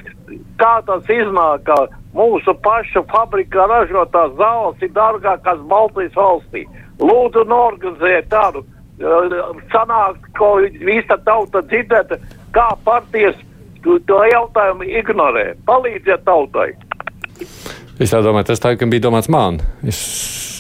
Kā 0.61 0.77
tas 0.87 1.11
iznāk, 1.11 1.67
ka 1.67 1.79
mūsu 2.15 2.55
pašu 2.63 3.03
fabrikā 3.11 3.67
ražotās 3.71 4.37
zāles 4.39 4.87
ir 4.87 4.95
dārgākās 4.95 5.67
Baltijas 5.73 6.15
valstī? 6.15 6.63
Lūdzu, 7.03 7.43
norganizēt 7.51 8.31
tādu 8.31 8.63
uh, 8.63 9.51
sanākt, 9.75 10.31
ko 10.39 10.55
visa 10.87 11.19
tauta 11.27 11.65
dzirdētu, 11.67 12.21
kā 12.55 12.71
partijas 12.87 13.39
to 13.85 14.21
jautājumu 14.33 14.89
ignorē. 14.89 15.53
Palīdziet 15.69 16.25
tautai! 16.27 16.73
Es 17.95 18.11
tā 18.11 18.19
domāju, 18.27 18.49
tas 18.49 18.63
tā, 18.63 18.73
bija 18.75 19.05
domāts 19.05 19.29
man. 19.31 19.61
Es, 19.87 19.99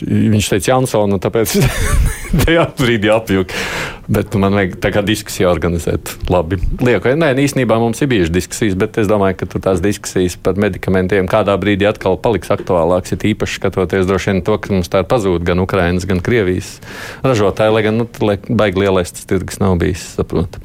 viņš 0.06 0.52
teica 0.52 0.70
Jansonu, 0.70 1.16
un 1.16 1.22
tāpēc 1.22 1.56
tajā 2.44 2.68
brīdī 2.78 3.10
apjuka. 3.10 3.58
Bet 4.04 4.36
man 4.38 4.54
vajag 4.54 4.76
tā 4.84 4.90
kā 4.94 5.00
diskusiju 5.02 5.48
organizēt. 5.50 6.12
Labi. 6.30 6.60
Lieku, 6.84 7.10
nē, 7.18 7.32
īstenībā 7.42 7.78
mums 7.80 8.02
ir 8.04 8.10
bijušas 8.12 8.34
diskusijas, 8.34 8.76
bet 8.78 9.00
es 9.02 9.08
domāju, 9.10 9.40
ka 9.40 9.62
tās 9.64 9.82
diskusijas 9.82 10.36
par 10.44 10.60
medikamentiem 10.60 11.26
kādā 11.30 11.56
brīdī 11.58 11.88
atkal 11.90 12.20
paliks 12.22 12.52
aktuālākas. 12.54 13.16
Ir 13.16 13.32
īpaši 13.32 13.58
skatoties 13.58 14.06
droši 14.06 14.30
vien 14.30 14.44
to, 14.46 14.58
ka 14.60 14.76
mums 14.76 14.92
tā 14.92 15.02
ir 15.02 15.10
pazūd 15.10 15.48
gan 15.48 15.64
Ukrainas, 15.64 16.06
gan 16.06 16.22
Krievijas 16.22 16.76
ražotāji, 17.24 17.74
lai 17.74 17.82
gan 17.88 17.98
nu, 18.04 18.06
baigi 18.06 18.84
lielais 18.84 19.10
tas 19.10 19.26
tirgus 19.26 19.58
nav 19.64 19.74
bijis, 19.82 20.04
saprotu. 20.20 20.62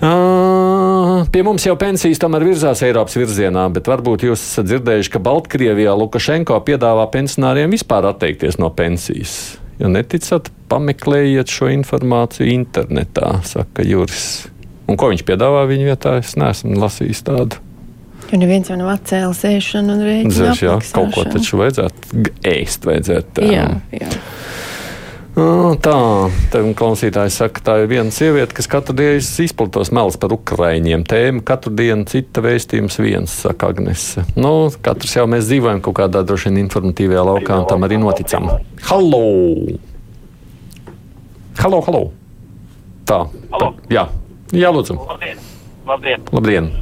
Ā, 0.00 1.26
Pie 1.30 1.42
mums 1.44 1.66
jau 1.66 1.74
pensijas 1.78 2.20
tomēr 2.22 2.46
virzās 2.48 2.80
Eiropas 2.86 3.18
virzienā, 3.20 3.66
bet 3.74 3.88
varbūt 3.90 4.24
jūs 4.26 4.40
esat 4.40 4.70
dzirdējuši, 4.70 5.12
ka 5.12 5.20
Baltkrievijā 5.22 5.92
Lukašenko 6.00 6.56
piedāvā 6.66 7.04
pensionāriem 7.12 7.74
vispār 7.76 8.08
atteikties 8.08 8.56
no 8.62 8.70
pensijas. 8.74 9.34
Ja 9.80 9.90
neticat, 9.92 10.48
pameklējiet 10.72 11.52
šo 11.52 11.68
informāciju 11.72 12.48
internetā, 12.52 13.34
saka 13.48 13.84
Juris. 13.86 14.46
Un 14.90 14.98
ko 15.00 15.12
viņš 15.12 15.24
piedāvā 15.28 15.66
viņa 15.70 15.92
vietā? 15.92 16.16
Es 16.20 16.34
neesmu 16.40 16.80
lasījis 16.80 17.22
tādu. 17.28 17.60
Jo 18.30 18.38
neviens 18.38 18.68
jau 18.70 18.76
nav 18.78 18.92
atcēlis 18.94 19.44
ēšanu 19.48 19.94
un 19.96 20.02
rēķinu. 20.06 20.34
Ziniet, 20.34 20.60
jā, 20.62 20.74
kaut 20.94 21.14
ko 21.16 21.24
taču 21.30 21.60
vajadzētu 21.60 22.26
ēst. 22.46 22.86
Vajadzētu, 22.86 23.46
Jā, 23.50 23.66
jā. 23.94 24.10
Ā, 25.40 25.70
Tā, 25.80 25.96
tā 26.52 26.60
klausītājs 26.76 27.38
saka, 27.40 27.62
tā 27.64 27.74
ir 27.80 27.86
viena 27.88 28.12
sieviete, 28.12 28.52
kas 28.56 28.66
katru 28.68 28.92
dienu 28.98 29.20
izplatos 29.20 29.92
melus 29.94 30.18
par 30.20 30.34
ukraiņiem. 30.34 31.06
Tēma 31.08 31.44
katru 31.46 31.72
dienu 31.78 32.04
cita 32.10 32.42
vēstījums 32.44 32.98
viens, 33.00 33.36
saka 33.46 33.70
Agnese. 33.72 34.26
Nu, 34.36 34.68
katrs 34.84 35.14
jau 35.16 35.24
mēs 35.30 35.46
dzīvojam 35.48 35.80
kaut 35.86 35.96
kādā 36.02 36.24
droši 36.26 36.50
vien 36.50 36.60
informatīvajā 36.66 37.24
laukā, 37.30 37.62
un 37.62 37.68
tam 37.70 37.86
arī 37.88 38.00
noticam. 38.02 38.50
Halo! 38.90 39.22
Halo, 41.62 41.80
halo! 41.88 42.04
Tā. 43.08 43.22
Halo. 43.54 43.72
Jā, 43.92 44.08
jā 44.52 44.74
lūdzu. 44.74 44.98
Labdien! 45.08 45.44
Labdien! 45.88 46.26
Labdien! 46.36 46.72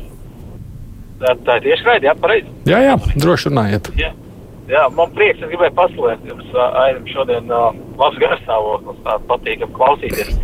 Tā, 1.18 1.34
tā 1.46 1.60
ir 1.60 1.68
tieši 1.68 1.92
raidījā, 1.92 2.18
pareizi. 2.18 2.50
Jā, 2.66 2.82
jā, 2.88 2.98
droši 3.18 3.52
runājiet. 3.52 3.92
Jā. 3.98 4.14
Jā, 4.68 4.84
man 4.92 5.12
prieks, 5.16 5.40
es 5.40 5.48
gribēju 5.48 5.72
paslēgt 5.78 6.26
jums, 6.28 6.48
ā, 6.52 6.66
Airim, 6.82 7.06
šodien 7.08 7.48
uh, 7.48 7.70
labs 7.96 8.18
garstāvoklis, 8.20 8.98
tā 9.06 9.14
patīkam 9.30 9.72
klausīties. 9.76 10.34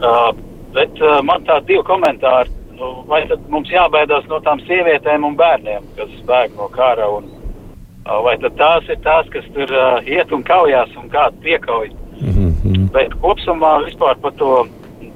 Uh, 0.00 0.30
bet 0.72 1.02
uh, 1.02 1.18
man 1.28 1.44
tā 1.44 1.58
divi 1.68 1.82
komentāri, 1.84 2.52
nu, 2.78 2.90
vai 3.10 3.20
tad 3.28 3.44
mums 3.52 3.68
jābaidās 3.72 4.24
no 4.30 4.40
tām 4.46 4.62
sievietēm 4.64 5.28
un 5.28 5.36
bērniem, 5.36 5.84
kas 5.98 6.14
bēg 6.28 6.56
no 6.56 6.70
kara, 6.72 7.10
un 7.18 7.28
uh, 7.28 8.22
vai 8.24 8.38
tad 8.40 8.56
tās 8.60 8.88
ir 8.88 9.02
tās, 9.04 9.28
kas 9.34 9.44
tur 9.52 9.76
uh, 9.76 10.00
iet 10.08 10.32
un 10.32 10.44
kaujās 10.48 10.96
un 11.00 11.12
kādu 11.12 11.44
piekauj. 11.44 11.92
Bet 12.94 13.12
kopumā 13.20 13.76
vispār 13.84 14.16
par 14.22 14.32
to 14.40 14.64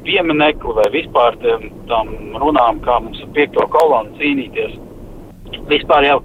pieminekli 0.05 0.75
vai 0.77 0.89
vispār 0.93 1.37
tiem, 1.41 1.71
tām 1.89 2.13
runām, 2.43 2.81
kā 2.85 3.01
mums 3.01 3.21
ar 3.25 3.33
piekto 3.37 3.65
kolonu 3.73 4.13
cīnīties. 4.21 4.77
Vispār 5.71 6.05
jau, 6.05 6.19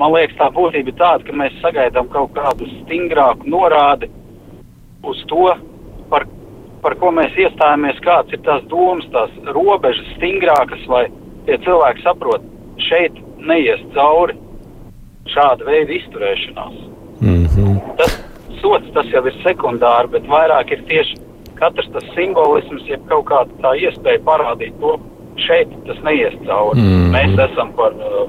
man 0.00 0.14
liekas, 0.14 0.36
tā 0.38 0.48
būtība 0.54 0.92
ir 0.92 0.98
tāda, 1.00 1.26
ka 1.26 1.36
mēs 1.36 1.58
sagaidām 1.62 2.08
kaut 2.12 2.34
kādu 2.36 2.68
stingrāku 2.82 3.48
norādi 3.50 4.10
uz 5.06 5.22
to, 5.30 5.48
par, 6.10 6.26
par 6.82 6.96
ko 7.00 7.12
mēs 7.14 7.36
iestājāmies, 7.46 8.02
kāds 8.04 8.34
ir 8.34 8.42
tās 8.46 8.64
domas, 8.70 9.06
tās 9.14 9.32
robežas 9.56 10.08
stingrākas, 10.16 10.84
lai 10.90 11.06
tie 11.46 11.58
cilvēki 11.64 12.04
saprot, 12.04 12.44
šeit 12.88 13.18
neies 13.46 13.82
cauri 13.94 14.36
šāda 15.32 15.66
veida 15.66 15.94
izturēšanās. 15.96 16.80
Tas 17.98 18.18
sots 18.60 18.90
tas 18.94 19.08
jau 19.12 19.22
ir 19.26 19.36
sekundāri, 19.44 20.12
bet 20.16 20.28
vairāk 20.30 20.74
ir 20.74 20.84
tieši 20.90 21.22
katrs 21.56 21.88
tas 21.94 22.06
simbolisms, 22.14 22.84
jeb 22.90 23.04
kaut 23.10 23.26
kāda 23.30 23.62
tā 23.62 23.72
iespēja 23.80 24.20
parādīt 24.26 24.76
to, 24.82 24.96
šeit 25.46 25.72
tas 25.88 26.02
neies 26.04 26.36
cauri. 26.44 26.82
Mhm. 26.82 27.08
Mēs 27.14 27.38
esam 27.48 27.72
par 27.78 27.96
uh, 27.96 28.26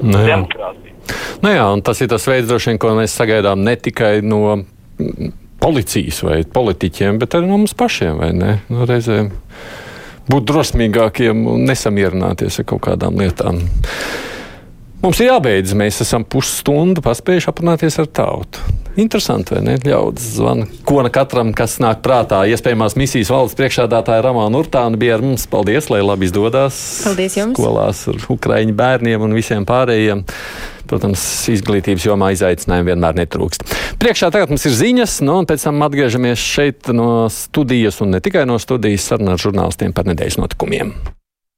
Nu, 0.00 0.16
jā. 0.18 0.34
demokrātiju. 0.34 0.96
Nu 1.44 1.52
jā, 1.52 1.66
un 1.74 1.82
tas 1.84 2.00
ir 2.00 2.10
tas 2.12 2.26
veids, 2.28 2.48
droši 2.48 2.72
vien, 2.72 2.80
ko 2.80 2.94
mēs 2.98 3.14
sagaidām 3.16 3.62
ne 3.64 3.74
tikai 3.80 4.20
no 4.24 4.42
mm, 4.56 5.30
policijas 5.60 6.22
vai 6.26 6.40
politiķiem, 6.44 7.20
bet 7.20 7.36
arī 7.36 7.48
no 7.50 7.60
mums 7.60 7.76
pašiem. 7.76 8.20
vai 8.20 8.32
ne? 8.36 8.58
Nu, 8.72 8.84
reizēm 8.88 9.30
būt 10.30 10.46
drosmīgākiem 10.50 11.46
un 11.50 11.64
nesamierināties 11.68 12.60
ar 12.62 12.68
kaut 12.70 12.84
kādām 12.86 13.18
lietām. 13.20 13.62
Mums 15.00 15.20
ir 15.22 15.30
jābeidz. 15.30 15.72
Mēs 15.78 16.02
esam 16.04 16.26
pusstundu 16.28 17.02
paspējuši 17.04 17.48
aprunāties 17.50 17.96
ar 18.02 18.08
tautu. 18.20 18.62
Interesanti, 18.98 19.54
vai 19.54 19.62
ne? 19.62 19.76
Ļaudis 19.84 20.32
zvana. 20.34 20.66
Ko 20.86 21.04
ne 21.04 21.12
katram, 21.14 21.52
kas 21.56 21.78
nāk 21.82 22.00
prātā, 22.02 22.42
iespējamās 22.50 22.96
misijas 22.98 23.30
valdes 23.30 23.54
priekšādātāja 23.58 24.24
Ramāna 24.26 24.58
Urtāna 24.58 24.98
bija 24.98 25.18
ar 25.18 25.24
mums. 25.24 25.46
Paldies, 25.50 25.90
lai 25.92 26.00
labi 26.02 26.26
izdodas. 26.26 26.80
Paldies 27.06 27.38
jums. 27.38 27.54
Skolās 27.58 28.02
ar 28.10 28.18
ukraiņu 28.34 28.74
bērniem 28.80 29.26
un 29.26 29.36
visiem 29.38 29.66
pārējiem. 29.68 30.24
Protams, 30.90 31.22
izglītības 31.52 32.08
jomā 32.08 32.32
izaicinājumi 32.34 32.90
vienmēr 32.90 33.20
netrūkst. 33.20 33.62
Priekšā 34.02 34.32
tagad 34.34 34.50
mums 34.50 34.66
ir 34.66 34.74
ziņas, 34.74 35.20
nu, 35.22 35.38
un 35.38 35.46
pēc 35.46 35.68
tam 35.68 35.86
atgriežamies 35.86 36.42
šeit 36.42 36.90
no 36.96 37.28
studijas, 37.30 38.02
un 38.02 38.16
ne 38.16 38.24
tikai 38.24 38.42
no 38.50 38.58
studijas, 38.58 39.06
sarunā 39.06 39.38
ar 39.38 39.46
žurnālistiem 39.46 39.94
par 39.94 40.10
nedēļas 40.10 40.40
notikumiem. 40.42 40.96